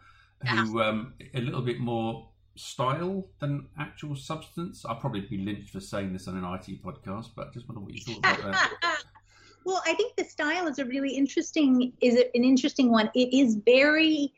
who 0.47 0.81
um, 0.81 1.13
a 1.33 1.41
little 1.41 1.61
bit 1.61 1.79
more 1.79 2.29
style 2.55 3.27
than 3.39 3.67
actual 3.77 4.15
substance. 4.15 4.85
I'll 4.85 4.95
probably 4.95 5.21
be 5.21 5.37
lynched 5.37 5.71
for 5.71 5.81
saying 5.81 6.13
this 6.13 6.27
on 6.27 6.37
an 6.37 6.45
IT 6.45 6.83
podcast, 6.83 7.31
but 7.35 7.47
I 7.47 7.51
just 7.53 7.67
wonder 7.67 7.81
what 7.81 7.93
you 7.93 8.01
thought 8.01 8.19
about 8.19 8.51
that. 8.53 8.73
well, 9.65 9.81
I 9.85 9.93
think 9.93 10.15
the 10.15 10.23
style 10.23 10.67
is 10.67 10.79
a 10.79 10.85
really 10.85 11.15
interesting 11.15 11.93
is 12.01 12.15
an 12.15 12.43
interesting 12.43 12.91
one. 12.91 13.09
It 13.13 13.33
is 13.33 13.59
very 13.65 14.33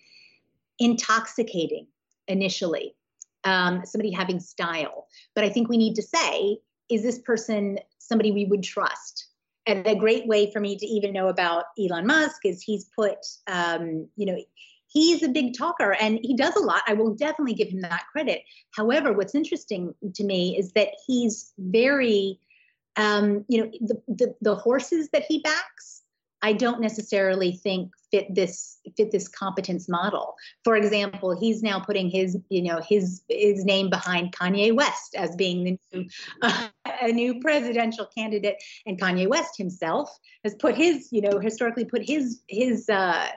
intoxicating 0.79 1.87
initially 2.27 2.95
um, 3.43 3.85
somebody 3.85 4.11
having 4.11 4.39
style. 4.39 5.07
But 5.35 5.43
I 5.43 5.49
think 5.49 5.69
we 5.69 5.77
need 5.77 5.95
to 5.95 6.01
say, 6.01 6.57
is 6.89 7.03
this 7.03 7.19
person 7.19 7.79
somebody 7.99 8.31
we 8.31 8.45
would 8.45 8.63
trust? 8.63 9.27
And 9.65 9.87
a 9.87 9.95
great 9.95 10.27
way 10.27 10.51
for 10.51 10.59
me 10.59 10.77
to 10.77 10.85
even 10.85 11.13
know 11.13 11.29
about 11.29 11.65
Elon 11.79 12.05
Musk 12.05 12.41
is 12.45 12.61
he's 12.61 12.89
put, 12.95 13.19
um, 13.47 14.07
you 14.17 14.25
know, 14.25 14.37
he's 14.87 15.23
a 15.23 15.29
big 15.29 15.57
talker 15.57 15.95
and 15.99 16.19
he 16.21 16.35
does 16.35 16.55
a 16.55 16.59
lot. 16.59 16.83
I 16.85 16.93
will 16.93 17.15
definitely 17.15 17.53
give 17.55 17.69
him 17.69 17.81
that 17.81 18.05
credit. 18.11 18.43
However, 18.71 19.13
what's 19.13 19.35
interesting 19.35 19.95
to 20.13 20.23
me 20.23 20.57
is 20.57 20.73
that 20.73 20.89
he's 21.07 21.53
very, 21.57 22.39
um, 22.97 23.45
you 23.47 23.61
know, 23.61 23.71
the, 23.81 24.01
the, 24.07 24.35
the 24.41 24.55
horses 24.55 25.09
that 25.13 25.25
he 25.27 25.39
backs 25.39 26.02
I 26.43 26.51
don't 26.51 26.81
necessarily 26.81 27.53
think 27.53 27.93
fit 28.11 28.35
this 28.35 28.77
fit 28.97 29.11
this 29.11 29.29
competence 29.29 29.87
model. 29.87 30.35
For 30.65 30.75
example, 30.75 31.39
he's 31.39 31.63
now 31.63 31.79
putting 31.79 32.09
his 32.09 32.37
you 32.49 32.61
know 32.61 32.81
his 32.87 33.21
his 33.29 33.63
name 33.63 33.89
behind 33.89 34.33
Kanye 34.33 34.75
West 34.75 35.15
as 35.15 35.35
being 35.37 35.63
the 35.63 35.79
new, 35.93 36.05
uh, 36.41 36.67
a 37.01 37.11
new 37.11 37.39
presidential 37.39 38.05
candidate, 38.05 38.61
and 38.85 38.99
Kanye 38.99 39.27
West 39.27 39.57
himself 39.57 40.09
has 40.43 40.53
put 40.55 40.75
his 40.75 41.07
you 41.11 41.21
know 41.21 41.39
historically 41.39 41.85
put 41.85 42.03
his 42.05 42.41
his 42.49 42.89
uh, 42.89 43.29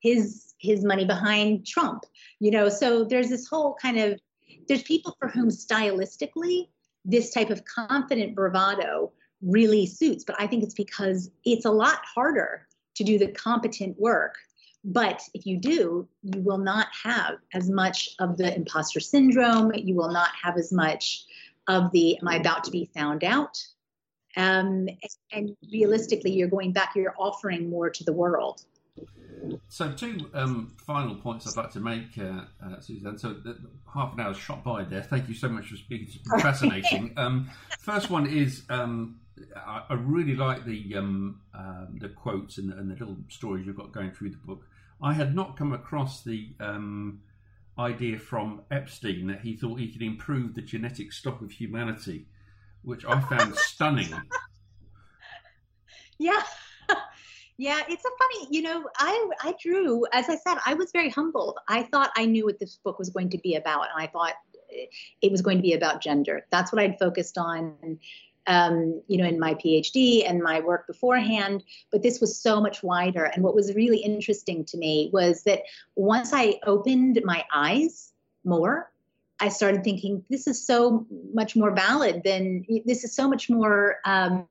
his 0.00 0.54
his 0.58 0.84
money 0.84 1.04
behind 1.04 1.66
Trump. 1.66 2.04
You 2.38 2.52
know, 2.52 2.68
so 2.68 3.04
there's 3.04 3.28
this 3.28 3.48
whole 3.48 3.74
kind 3.74 3.98
of 3.98 4.20
there's 4.68 4.84
people 4.84 5.16
for 5.18 5.28
whom 5.28 5.48
stylistically 5.48 6.68
this 7.04 7.32
type 7.32 7.50
of 7.50 7.64
confident 7.64 8.36
bravado 8.36 9.12
really 9.42 9.86
suits. 9.86 10.24
But 10.24 10.36
I 10.38 10.46
think 10.46 10.62
it's 10.62 10.74
because 10.74 11.30
it's 11.44 11.64
a 11.64 11.70
lot 11.70 12.00
harder 12.14 12.66
to 12.96 13.04
do 13.04 13.18
the 13.18 13.28
competent 13.28 13.98
work. 13.98 14.36
But 14.84 15.22
if 15.34 15.46
you 15.46 15.58
do, 15.58 16.08
you 16.22 16.40
will 16.40 16.58
not 16.58 16.88
have 17.04 17.36
as 17.54 17.70
much 17.70 18.10
of 18.18 18.36
the 18.36 18.54
imposter 18.54 19.00
syndrome. 19.00 19.72
You 19.74 19.94
will 19.94 20.10
not 20.10 20.30
have 20.42 20.56
as 20.56 20.72
much 20.72 21.24
of 21.68 21.92
the 21.92 22.18
am 22.18 22.28
I 22.28 22.36
about 22.36 22.64
to 22.64 22.70
be 22.70 22.90
found 22.94 23.22
out? 23.22 23.62
Um, 24.36 24.88
and 25.30 25.56
realistically, 25.70 26.32
you're 26.32 26.48
going 26.48 26.72
back, 26.72 26.94
you're 26.96 27.14
offering 27.18 27.68
more 27.68 27.90
to 27.90 28.02
the 28.04 28.12
world. 28.12 28.64
So, 29.68 29.92
two 29.92 30.30
um, 30.34 30.72
final 30.78 31.16
points 31.16 31.46
I'd 31.46 31.60
like 31.60 31.72
to 31.72 31.80
make, 31.80 32.16
uh, 32.18 32.44
uh, 32.64 32.80
Suzanne. 32.80 33.18
So, 33.18 33.34
the, 33.34 33.58
half 33.92 34.14
an 34.14 34.20
hour 34.20 34.34
shot 34.34 34.62
by 34.64 34.84
there. 34.84 35.02
Thank 35.02 35.28
you 35.28 35.34
so 35.34 35.48
much 35.48 35.68
for 35.68 35.76
speaking. 35.76 36.08
It's 36.08 36.42
fascinating. 36.42 37.12
um, 37.16 37.50
first 37.80 38.08
one 38.08 38.26
is 38.26 38.62
um, 38.70 39.20
I, 39.56 39.82
I, 39.90 39.94
really 39.94 40.34
like 40.34 40.64
the 40.64 40.96
um, 40.96 41.40
um, 41.54 41.98
the 42.00 42.08
quotes 42.08 42.58
and, 42.58 42.72
and, 42.72 42.90
the 42.90 42.94
little 42.94 43.16
stories 43.28 43.66
you've 43.66 43.76
got 43.76 43.92
going 43.92 44.12
through 44.12 44.30
the 44.30 44.36
book. 44.36 44.66
I 45.00 45.14
had 45.14 45.34
not 45.34 45.56
come 45.56 45.72
across 45.72 46.22
the 46.22 46.50
um, 46.60 47.20
idea 47.78 48.18
from 48.18 48.62
Epstein 48.70 49.26
that 49.28 49.40
he 49.40 49.56
thought 49.56 49.80
he 49.80 49.90
could 49.90 50.02
improve 50.02 50.54
the 50.54 50.62
genetic 50.62 51.12
stock 51.12 51.40
of 51.40 51.50
humanity, 51.50 52.26
which 52.82 53.04
I 53.04 53.20
found 53.20 53.56
stunning. 53.56 54.12
Yeah. 56.18 56.42
Yeah, 57.58 57.80
it's 57.86 58.04
a 58.04 58.08
funny, 58.18 58.48
you 58.50 58.62
know, 58.62 58.88
I 58.96 59.30
I 59.42 59.54
drew, 59.62 60.04
as 60.12 60.28
I 60.28 60.36
said, 60.36 60.58
I 60.66 60.74
was 60.74 60.90
very 60.90 61.10
humbled. 61.10 61.58
I 61.68 61.82
thought 61.82 62.10
I 62.16 62.24
knew 62.24 62.46
what 62.46 62.58
this 62.58 62.78
book 62.82 62.98
was 62.98 63.10
going 63.10 63.28
to 63.28 63.38
be 63.38 63.54
about, 63.54 63.82
and 63.82 64.02
I 64.02 64.06
thought 64.08 64.32
it 65.20 65.30
was 65.30 65.42
going 65.42 65.58
to 65.58 65.62
be 65.62 65.74
about 65.74 66.00
gender. 66.02 66.46
That's 66.50 66.72
what 66.72 66.82
I'd 66.82 66.98
focused 66.98 67.38
on 67.38 67.98
um, 68.46 69.02
you 69.06 69.18
know, 69.18 69.24
in 69.24 69.38
my 69.38 69.54
PhD 69.54 70.28
and 70.28 70.42
my 70.42 70.60
work 70.60 70.86
beforehand, 70.86 71.62
but 71.90 72.02
this 72.02 72.20
was 72.20 72.36
so 72.36 72.60
much 72.60 72.82
wider. 72.82 73.24
And 73.24 73.42
what 73.42 73.54
was 73.54 73.74
really 73.74 73.98
interesting 73.98 74.64
to 74.66 74.76
me 74.76 75.10
was 75.12 75.44
that 75.44 75.62
once 75.96 76.32
I 76.32 76.58
opened 76.66 77.20
my 77.24 77.44
eyes 77.54 78.12
more, 78.44 78.90
I 79.40 79.48
started 79.48 79.82
thinking, 79.82 80.24
this 80.30 80.46
is 80.46 80.64
so 80.64 81.06
much 81.34 81.56
more 81.56 81.72
valid 81.72 82.22
than 82.24 82.64
this 82.84 83.02
is 83.02 83.14
so 83.14 83.28
much 83.28 83.50
more, 83.50 83.96
um, 84.04 84.46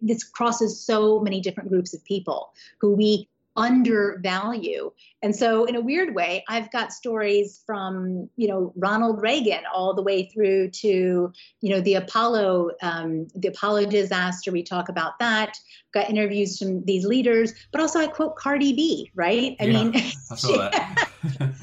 this 0.00 0.24
crosses 0.24 0.80
so 0.80 1.20
many 1.20 1.40
different 1.40 1.68
groups 1.68 1.92
of 1.94 2.04
people 2.04 2.52
who 2.80 2.94
we 2.94 3.28
undervalue. 3.56 4.92
And 5.22 5.34
so 5.34 5.64
in 5.64 5.76
a 5.76 5.80
weird 5.80 6.14
way, 6.14 6.44
I've 6.48 6.70
got 6.70 6.92
stories 6.92 7.62
from, 7.66 8.28
you 8.36 8.48
know, 8.48 8.72
Ronald 8.76 9.22
Reagan 9.22 9.64
all 9.72 9.94
the 9.94 10.02
way 10.02 10.28
through 10.28 10.70
to, 10.70 11.32
you 11.60 11.70
know, 11.70 11.80
the 11.80 11.94
Apollo, 11.94 12.72
um, 12.82 13.28
the 13.34 13.48
Apollo 13.48 13.86
disaster. 13.86 14.52
We 14.52 14.62
talk 14.62 14.88
about 14.88 15.18
that. 15.18 15.58
Got 15.92 16.10
interviews 16.10 16.58
from 16.58 16.84
these 16.84 17.04
leaders, 17.04 17.54
but 17.72 17.80
also 17.80 18.00
I 18.00 18.06
quote 18.06 18.36
Cardi 18.36 18.72
B, 18.74 19.10
right? 19.14 19.56
I 19.60 19.64
yeah, 19.64 19.84
mean, 19.84 19.96
I 19.96 20.10
saw 20.10 20.56
that. 20.70 21.10
kind 21.38 21.50
of 21.50 21.60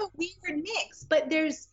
a 0.00 0.08
weird 0.16 0.62
mix, 0.62 1.04
but 1.08 1.28
there's, 1.30 1.68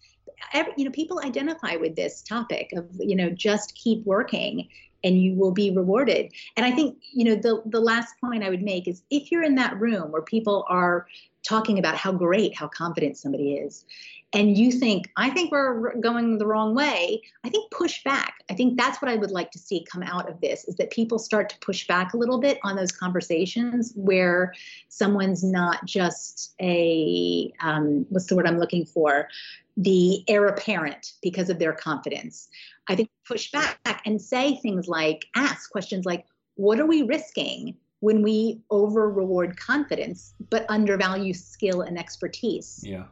Every, 0.51 0.73
you 0.75 0.85
know, 0.85 0.91
people 0.91 1.21
identify 1.23 1.77
with 1.77 1.95
this 1.95 2.21
topic 2.21 2.71
of, 2.75 2.85
you 2.99 3.15
know, 3.15 3.29
just 3.29 3.75
keep 3.75 4.05
working 4.05 4.67
and 5.03 5.21
you 5.21 5.35
will 5.35 5.51
be 5.51 5.71
rewarded. 5.71 6.31
And 6.55 6.65
I 6.65 6.71
think, 6.71 6.97
you 7.11 7.25
know, 7.25 7.35
the 7.35 7.61
the 7.65 7.81
last 7.81 8.15
point 8.21 8.43
I 8.43 8.49
would 8.49 8.63
make 8.63 8.87
is 8.87 9.03
if 9.09 9.31
you're 9.31 9.43
in 9.43 9.55
that 9.55 9.79
room 9.79 10.11
where 10.11 10.21
people 10.21 10.65
are 10.69 11.07
talking 11.43 11.77
about 11.77 11.97
how 11.97 12.11
great, 12.11 12.55
how 12.55 12.67
confident 12.67 13.17
somebody 13.17 13.55
is, 13.55 13.85
and 14.33 14.57
you 14.57 14.71
think, 14.71 15.11
I 15.15 15.29
think 15.29 15.51
we're 15.51 15.95
going 15.97 16.39
the 16.39 16.47
wrong 16.47 16.73
way, 16.73 17.21
I 17.43 17.49
think 17.49 17.71
push 17.71 18.03
back. 18.03 18.33
I 18.49 18.55
think 18.55 18.79
that's 18.79 18.99
what 18.99 19.11
I 19.11 19.15
would 19.15 19.29
like 19.29 19.51
to 19.51 19.59
see 19.59 19.85
come 19.89 20.01
out 20.01 20.27
of 20.27 20.41
this 20.41 20.65
is 20.65 20.75
that 20.77 20.89
people 20.89 21.19
start 21.19 21.49
to 21.49 21.59
push 21.59 21.85
back 21.85 22.13
a 22.13 22.17
little 22.17 22.39
bit 22.39 22.57
on 22.63 22.75
those 22.75 22.91
conversations 22.91 23.93
where 23.95 24.53
someone's 24.89 25.43
not 25.43 25.85
just 25.85 26.55
a, 26.59 27.53
um, 27.59 28.07
what's 28.09 28.25
the 28.25 28.35
word 28.35 28.47
I'm 28.47 28.57
looking 28.57 28.85
for? 28.85 29.29
The 29.77 30.23
heir 30.27 30.47
apparent 30.47 31.13
because 31.21 31.49
of 31.49 31.59
their 31.59 31.73
confidence. 31.73 32.49
I 32.87 32.95
think 32.95 33.09
push 33.27 33.51
back 33.51 34.01
and 34.05 34.21
say 34.21 34.55
things 34.57 34.87
like, 34.87 35.25
ask 35.35 35.71
questions 35.71 36.05
like, 36.05 36.25
what 36.55 36.79
are 36.79 36.85
we 36.85 37.03
risking? 37.03 37.77
when 38.03 38.21
we 38.21 38.61
over 38.69 39.09
reward 39.09 39.55
confidence 39.55 40.33
but 40.49 40.65
undervalue 40.67 41.33
skill 41.33 41.83
and 41.83 41.97
expertise. 41.97 42.81
Yeah. 42.83 43.05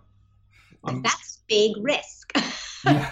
Um, 0.84 1.02
that's 1.02 1.40
big 1.48 1.72
risk. 1.80 2.34
yeah. 2.86 3.12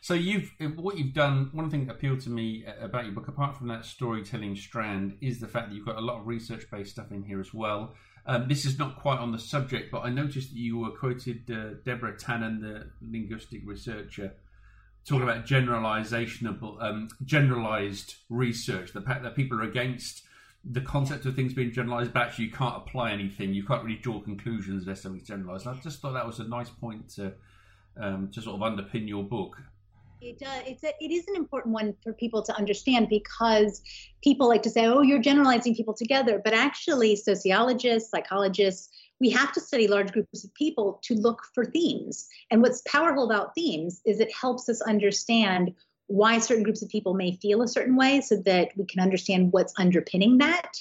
So 0.00 0.14
you've 0.14 0.50
what 0.74 0.98
you've 0.98 1.14
done. 1.14 1.50
One 1.52 1.70
thing 1.70 1.86
that 1.86 1.94
appealed 1.94 2.20
to 2.22 2.30
me 2.30 2.64
about 2.80 3.04
your 3.04 3.14
book, 3.14 3.28
apart 3.28 3.56
from 3.56 3.68
that 3.68 3.84
storytelling 3.84 4.56
strand, 4.56 5.16
is 5.20 5.38
the 5.38 5.46
fact 5.46 5.68
that 5.68 5.76
you've 5.76 5.86
got 5.86 5.96
a 5.96 6.00
lot 6.00 6.18
of 6.18 6.26
research-based 6.26 6.90
stuff 6.90 7.12
in 7.12 7.22
here 7.22 7.38
as 7.38 7.54
well. 7.54 7.94
Um, 8.26 8.48
this 8.48 8.64
is 8.64 8.76
not 8.76 8.98
quite 8.98 9.20
on 9.20 9.30
the 9.30 9.38
subject, 9.38 9.92
but 9.92 10.00
I 10.00 10.10
noticed 10.10 10.50
that 10.50 10.58
you 10.58 10.78
were 10.78 10.90
quoted 10.90 11.48
uh, 11.48 11.74
Deborah 11.84 12.16
Tannen, 12.16 12.60
the 12.60 12.90
linguistic 13.00 13.62
researcher, 13.64 14.32
talking 15.06 15.22
about 15.22 15.44
generalization 15.44 16.46
of 16.46 16.62
um, 16.80 17.08
generalized 17.24 18.16
research. 18.30 18.92
The 18.92 19.02
fact 19.02 19.22
that 19.22 19.36
people 19.36 19.58
are 19.60 19.64
against 19.64 20.22
the 20.64 20.80
concept 20.80 21.26
of 21.26 21.36
things 21.36 21.52
being 21.52 21.72
generalized, 21.72 22.12
but 22.12 22.22
actually 22.22 22.46
you 22.46 22.52
can't 22.52 22.76
apply 22.76 23.12
anything. 23.12 23.52
You 23.52 23.64
can't 23.64 23.84
really 23.84 23.98
draw 23.98 24.20
conclusions 24.20 24.84
unless 24.84 25.02
something's 25.02 25.28
generalized. 25.28 25.66
I 25.66 25.74
just 25.74 26.00
thought 26.00 26.14
that 26.14 26.26
was 26.26 26.40
a 26.40 26.44
nice 26.44 26.70
point 26.70 27.08
to 27.10 27.34
um, 28.00 28.30
to 28.32 28.40
sort 28.42 28.60
of 28.60 28.72
underpin 28.72 29.06
your 29.06 29.22
book. 29.22 29.62
It, 30.20 30.42
uh, 30.42 30.62
it's 30.66 30.82
a, 30.82 30.92
it 31.00 31.12
is 31.12 31.28
an 31.28 31.36
important 31.36 31.74
one 31.74 31.94
for 32.02 32.12
people 32.14 32.42
to 32.42 32.56
understand 32.56 33.08
because 33.10 33.82
people 34.22 34.48
like 34.48 34.62
to 34.62 34.70
say, 34.70 34.86
"Oh, 34.86 35.02
you're 35.02 35.20
generalizing 35.20 35.74
people 35.74 35.92
together," 35.92 36.40
but 36.42 36.54
actually, 36.54 37.14
sociologists, 37.16 38.10
psychologists, 38.10 38.88
we 39.20 39.30
have 39.30 39.52
to 39.52 39.60
study 39.60 39.86
large 39.86 40.12
groups 40.12 40.44
of 40.44 40.52
people 40.54 41.00
to 41.04 41.14
look 41.14 41.42
for 41.54 41.64
themes. 41.64 42.28
And 42.50 42.60
what's 42.62 42.82
powerful 42.86 43.24
about 43.24 43.54
themes 43.54 44.00
is 44.04 44.20
it 44.20 44.32
helps 44.34 44.68
us 44.68 44.80
understand 44.82 45.72
why 46.06 46.38
certain 46.38 46.64
groups 46.64 46.82
of 46.82 46.88
people 46.88 47.14
may 47.14 47.36
feel 47.36 47.62
a 47.62 47.68
certain 47.68 47.96
way 47.96 48.20
so 48.20 48.36
that 48.44 48.70
we 48.76 48.84
can 48.84 49.00
understand 49.00 49.52
what's 49.52 49.74
underpinning 49.78 50.38
that 50.38 50.76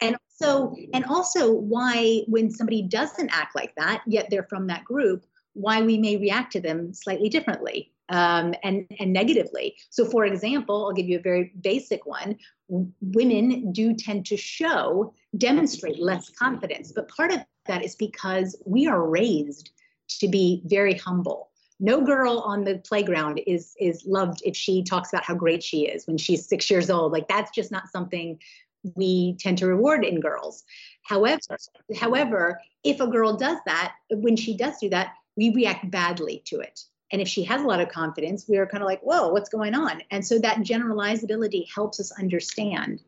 and 0.00 0.16
so 0.28 0.76
and 0.92 1.04
also 1.06 1.52
why 1.52 2.22
when 2.26 2.50
somebody 2.50 2.82
doesn't 2.82 3.30
act 3.30 3.54
like 3.54 3.74
that 3.76 4.02
yet 4.06 4.28
they're 4.30 4.46
from 4.48 4.66
that 4.66 4.84
group 4.84 5.24
why 5.54 5.82
we 5.82 5.98
may 5.98 6.16
react 6.16 6.52
to 6.52 6.60
them 6.60 6.92
slightly 6.92 7.28
differently 7.28 7.92
um, 8.08 8.54
and 8.62 8.86
and 8.98 9.12
negatively. 9.12 9.76
So 9.90 10.04
for 10.04 10.24
example 10.24 10.86
i'll 10.86 10.92
give 10.92 11.08
you 11.08 11.18
a 11.18 11.22
very 11.22 11.52
basic 11.60 12.06
one. 12.06 12.36
Women 12.68 13.72
do 13.72 13.94
tend 13.94 14.26
to 14.26 14.36
show 14.36 15.12
demonstrate 15.36 15.98
less 15.98 16.30
confidence 16.30 16.92
but 16.92 17.08
part 17.08 17.32
of 17.32 17.40
that 17.66 17.84
is 17.84 17.94
because 17.94 18.56
we 18.66 18.86
are 18.86 19.08
raised 19.08 19.70
to 20.08 20.28
be 20.28 20.62
very 20.66 20.94
humble. 20.94 21.50
No 21.80 22.02
girl 22.02 22.38
on 22.40 22.64
the 22.64 22.78
playground 22.78 23.40
is 23.46 23.74
is 23.80 24.04
loved 24.06 24.42
if 24.44 24.56
she 24.56 24.82
talks 24.82 25.12
about 25.12 25.24
how 25.24 25.34
great 25.34 25.62
she 25.62 25.86
is 25.86 26.06
when 26.06 26.18
she's 26.18 26.46
six 26.46 26.70
years 26.70 26.90
old. 26.90 27.12
Like 27.12 27.28
that's 27.28 27.50
just 27.50 27.72
not 27.72 27.88
something 27.88 28.38
we 28.96 29.34
tend 29.40 29.56
to 29.58 29.66
reward 29.66 30.04
in 30.04 30.20
girls. 30.20 30.62
However 31.02 31.40
however 31.96 32.60
if 32.84 33.00
a 33.00 33.06
girl 33.06 33.36
does 33.36 33.58
that 33.66 33.94
when 34.10 34.36
she 34.36 34.56
does 34.56 34.78
do 34.78 34.90
that 34.90 35.14
we 35.36 35.50
react 35.50 35.90
badly 35.90 36.42
to 36.46 36.60
it 36.60 36.84
and 37.14 37.22
if 37.22 37.28
she 37.28 37.44
has 37.44 37.62
a 37.62 37.64
lot 37.64 37.80
of 37.80 37.88
confidence 37.88 38.46
we're 38.48 38.66
kind 38.66 38.82
of 38.82 38.86
like 38.88 39.00
whoa 39.02 39.28
what's 39.28 39.48
going 39.48 39.74
on? 39.74 40.02
And 40.10 40.26
so 40.26 40.36
that 40.40 40.58
generalizability 40.58 41.72
helps 41.72 42.00
us 42.00 42.10
understand 42.18 43.00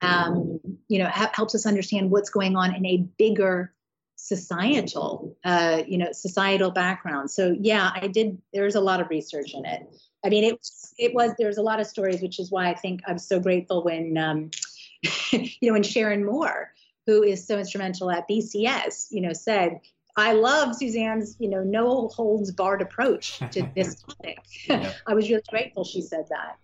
um, 0.00 0.58
you 0.88 0.98
know 0.98 1.08
ha- 1.08 1.30
helps 1.34 1.54
us 1.54 1.66
understand 1.66 2.10
what's 2.10 2.30
going 2.30 2.56
on 2.56 2.74
in 2.74 2.86
a 2.86 2.96
bigger 3.18 3.74
societal 4.16 5.36
uh, 5.44 5.82
you 5.86 5.98
know 5.98 6.10
societal 6.12 6.70
background. 6.70 7.30
So 7.30 7.54
yeah 7.60 7.90
i 7.94 8.08
did 8.08 8.40
there's 8.54 8.74
a 8.76 8.80
lot 8.80 9.00
of 9.02 9.10
research 9.10 9.52
in 9.52 9.66
it. 9.66 9.86
I 10.24 10.30
mean 10.30 10.44
it 10.44 10.66
it 10.96 11.12
was 11.12 11.32
there's 11.38 11.58
a 11.58 11.62
lot 11.62 11.80
of 11.80 11.86
stories 11.86 12.22
which 12.22 12.38
is 12.38 12.50
why 12.50 12.70
i 12.70 12.74
think 12.74 13.00
i'm 13.06 13.18
so 13.18 13.38
grateful 13.40 13.82
when 13.84 14.16
um, 14.16 14.50
you 15.32 15.68
know 15.68 15.72
when 15.72 15.82
sharon 15.82 16.24
moore 16.24 16.72
who 17.06 17.22
is 17.22 17.46
so 17.46 17.58
instrumental 17.58 18.10
at 18.10 18.26
bcs 18.28 19.08
you 19.10 19.20
know 19.20 19.32
said 19.32 19.80
I 20.16 20.32
love 20.32 20.76
Suzanne's, 20.76 21.36
you 21.38 21.48
know, 21.48 21.62
no 21.62 22.08
holds 22.08 22.50
barred 22.52 22.82
approach 22.82 23.38
to 23.50 23.68
this 23.76 23.96
topic. 23.96 24.38
yeah. 24.68 24.92
I 25.06 25.14
was 25.14 25.28
really 25.28 25.42
grateful 25.48 25.84
she 25.84 26.00
said 26.00 26.26
that. 26.30 26.58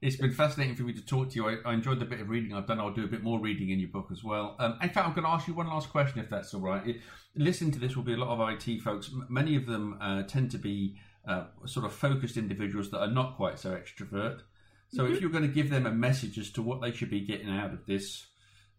It's 0.00 0.16
been 0.16 0.32
fascinating 0.32 0.76
for 0.76 0.84
me 0.84 0.92
to 0.92 1.04
talk 1.04 1.30
to 1.30 1.34
you. 1.34 1.48
I, 1.48 1.56
I, 1.64 1.74
enjoyed 1.74 1.98
the 1.98 2.04
bit 2.04 2.20
of 2.20 2.28
reading 2.28 2.54
I've 2.54 2.66
done. 2.66 2.78
I'll 2.78 2.92
do 2.92 3.04
a 3.04 3.08
bit 3.08 3.24
more 3.24 3.40
reading 3.40 3.70
in 3.70 3.80
your 3.80 3.88
book 3.88 4.08
as 4.12 4.22
well. 4.22 4.54
Um, 4.60 4.78
in 4.80 4.90
fact, 4.90 5.08
I'm 5.08 5.12
going 5.12 5.24
to 5.24 5.30
ask 5.30 5.48
you 5.48 5.54
one 5.54 5.66
last 5.66 5.90
question, 5.90 6.20
if 6.20 6.30
that's 6.30 6.54
all 6.54 6.60
right. 6.60 6.86
It, 6.86 7.00
listening 7.34 7.72
to 7.72 7.80
this 7.80 7.96
will 7.96 8.04
be 8.04 8.14
a 8.14 8.16
lot 8.16 8.28
of 8.28 8.48
IT 8.48 8.80
folks. 8.82 9.10
M- 9.12 9.26
many 9.28 9.56
of 9.56 9.66
them 9.66 9.98
uh, 10.00 10.22
tend 10.22 10.52
to 10.52 10.58
be 10.58 10.96
uh, 11.26 11.44
sort 11.66 11.84
of 11.84 11.92
focused 11.92 12.36
individuals 12.36 12.90
that 12.90 13.00
are 13.00 13.10
not 13.10 13.36
quite 13.36 13.58
so 13.58 13.70
extrovert. 13.70 14.42
So, 14.90 15.02
mm-hmm. 15.02 15.14
if 15.14 15.20
you're 15.20 15.30
going 15.30 15.42
to 15.42 15.48
give 15.48 15.68
them 15.68 15.84
a 15.84 15.90
message 15.90 16.38
as 16.38 16.50
to 16.50 16.62
what 16.62 16.80
they 16.80 16.92
should 16.92 17.10
be 17.10 17.20
getting 17.20 17.50
out 17.50 17.72
of 17.72 17.84
this, 17.84 18.26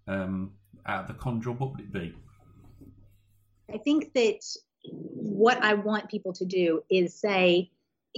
um, 0.07 0.53
out 0.85 1.01
of 1.01 1.07
the 1.07 1.13
Con 1.15 1.41
Job, 1.41 1.59
what 1.59 1.71
would 1.71 1.81
it 1.81 1.91
be? 1.91 2.15
I 3.73 3.77
think 3.77 4.13
that 4.13 4.39
what 4.83 5.61
I 5.63 5.73
want 5.73 6.09
people 6.09 6.33
to 6.33 6.45
do 6.45 6.83
is 6.89 7.13
say, 7.13 7.71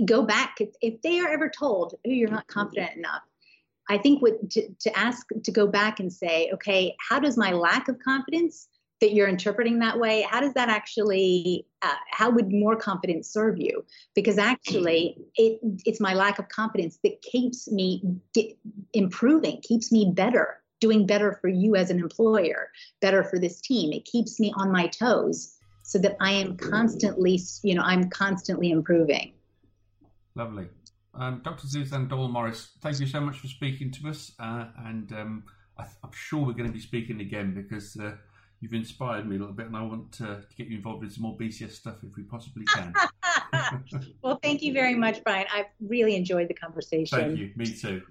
go 0.06 0.24
back. 0.24 0.58
If, 0.60 0.70
if 0.82 1.02
they 1.02 1.20
are 1.20 1.30
ever 1.30 1.50
told 1.50 1.96
oh 1.96 2.10
you're 2.10 2.30
not 2.30 2.48
confident 2.48 2.96
enough 2.96 3.24
i 3.90 3.98
think 3.98 4.22
what 4.22 4.50
to, 4.50 4.68
to 4.80 4.98
ask 4.98 5.28
to 5.44 5.52
go 5.52 5.68
back 5.68 6.00
and 6.00 6.12
say 6.12 6.50
okay 6.54 6.96
how 7.10 7.20
does 7.20 7.38
my 7.38 7.52
lack 7.52 7.90
of 7.90 8.00
confidence 8.00 8.68
that 9.02 9.14
you're 9.14 9.28
interpreting 9.28 9.80
that 9.80 10.00
way 10.00 10.26
how 10.30 10.40
does 10.40 10.54
that 10.54 10.70
actually 10.70 11.66
uh, 11.82 11.96
how 12.12 12.30
would 12.30 12.52
more 12.52 12.76
confidence 12.76 13.28
serve 13.28 13.58
you? 13.58 13.84
Because 14.14 14.38
actually 14.38 15.18
it 15.36 15.60
it's 15.86 16.00
my 16.00 16.14
lack 16.14 16.38
of 16.38 16.48
confidence 16.50 17.00
that 17.04 17.22
keeps 17.22 17.72
me 17.72 18.04
get, 18.34 18.56
improving 18.94 19.62
keeps 19.62 19.92
me 19.92 20.12
better 20.14 20.61
doing 20.82 21.06
better 21.06 21.38
for 21.39 21.48
you 21.48 21.76
as 21.78 21.89
an 21.89 22.00
employer 22.00 22.70
better 23.00 23.24
for 23.24 23.39
this 23.39 23.62
team 23.62 23.94
it 23.94 24.04
keeps 24.04 24.39
me 24.39 24.54
on 24.58 24.72
my 24.72 24.88
toes 24.88 25.58
so 25.84 25.98
that 25.98 26.17
i 26.20 26.32
am 26.32 26.58
constantly 26.58 27.39
you 27.63 27.74
know 27.74 27.84
i'm 27.84 28.10
constantly 28.10 28.72
improving 28.72 29.32
Lovely. 30.36 30.67
Um, 31.13 31.41
Dr. 31.44 31.67
Suzanne 31.67 32.08
Doyle-Morris, 32.08 32.72
thank 32.82 33.00
you 33.00 33.08
so 33.08 33.20
much 33.20 33.38
for 33.38 33.48
speaking 33.48 33.91
to 33.91 34.10
us. 34.10 34.32
Uh, 34.39 34.65
and 34.86 35.12
um, 35.12 35.44
I 35.78 35.84
am 35.84 36.12
sure 36.13 36.39
we're 36.39 36.54
going 36.54 36.67
to 36.67 36.74
be 36.74 36.80
speaking 36.80 37.20
again 37.20 37.54
because 37.54 37.98
uh, 37.98 38.13
you've 38.62 38.74
inspired 38.74 39.28
me 39.28 39.36
a 39.36 39.39
little 39.39 39.54
bit 39.54 39.67
and 39.67 39.76
I 39.76 39.82
want 39.82 40.12
to, 40.13 40.26
to 40.26 40.56
get 40.58 40.67
you 40.67 40.78
involved 40.78 41.04
in 41.04 41.10
some 41.10 41.24
more 41.24 41.38
BCS 41.38 41.72
stuff 41.72 41.98
if 42.04 42.15
we 42.15 42.24
possibly 42.24 42.63
can. 42.65 42.94
well, 44.22 44.39
thank 44.41 44.62
you 44.62 44.72
very 44.72 44.96
much, 44.96 45.22
Brian. 45.24 45.48
I've 45.54 45.65
really 45.82 46.15
enjoyed 46.15 46.48
the 46.48 46.54
conversation. 46.54 47.20
Thank 47.20 47.38
you. 47.38 47.52
Me 47.58 47.65
too. 47.65 48.02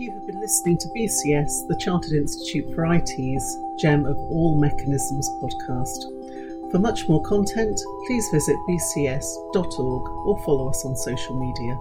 You 0.00 0.12
have 0.12 0.26
been 0.26 0.40
listening 0.40 0.78
to 0.78 0.88
BCS, 0.96 1.68
the 1.68 1.76
Chartered 1.76 2.14
Institute 2.14 2.74
for 2.74 2.90
IT's 2.90 3.58
Gem 3.78 4.06
of 4.06 4.16
All 4.16 4.58
Mechanisms 4.58 5.28
podcast. 5.42 6.70
For 6.70 6.78
much 6.78 7.06
more 7.06 7.22
content, 7.22 7.78
please 8.06 8.26
visit 8.32 8.56
bcs.org 8.66 10.08
or 10.26 10.42
follow 10.42 10.70
us 10.70 10.86
on 10.86 10.96
social 10.96 11.38
media. 11.38 11.78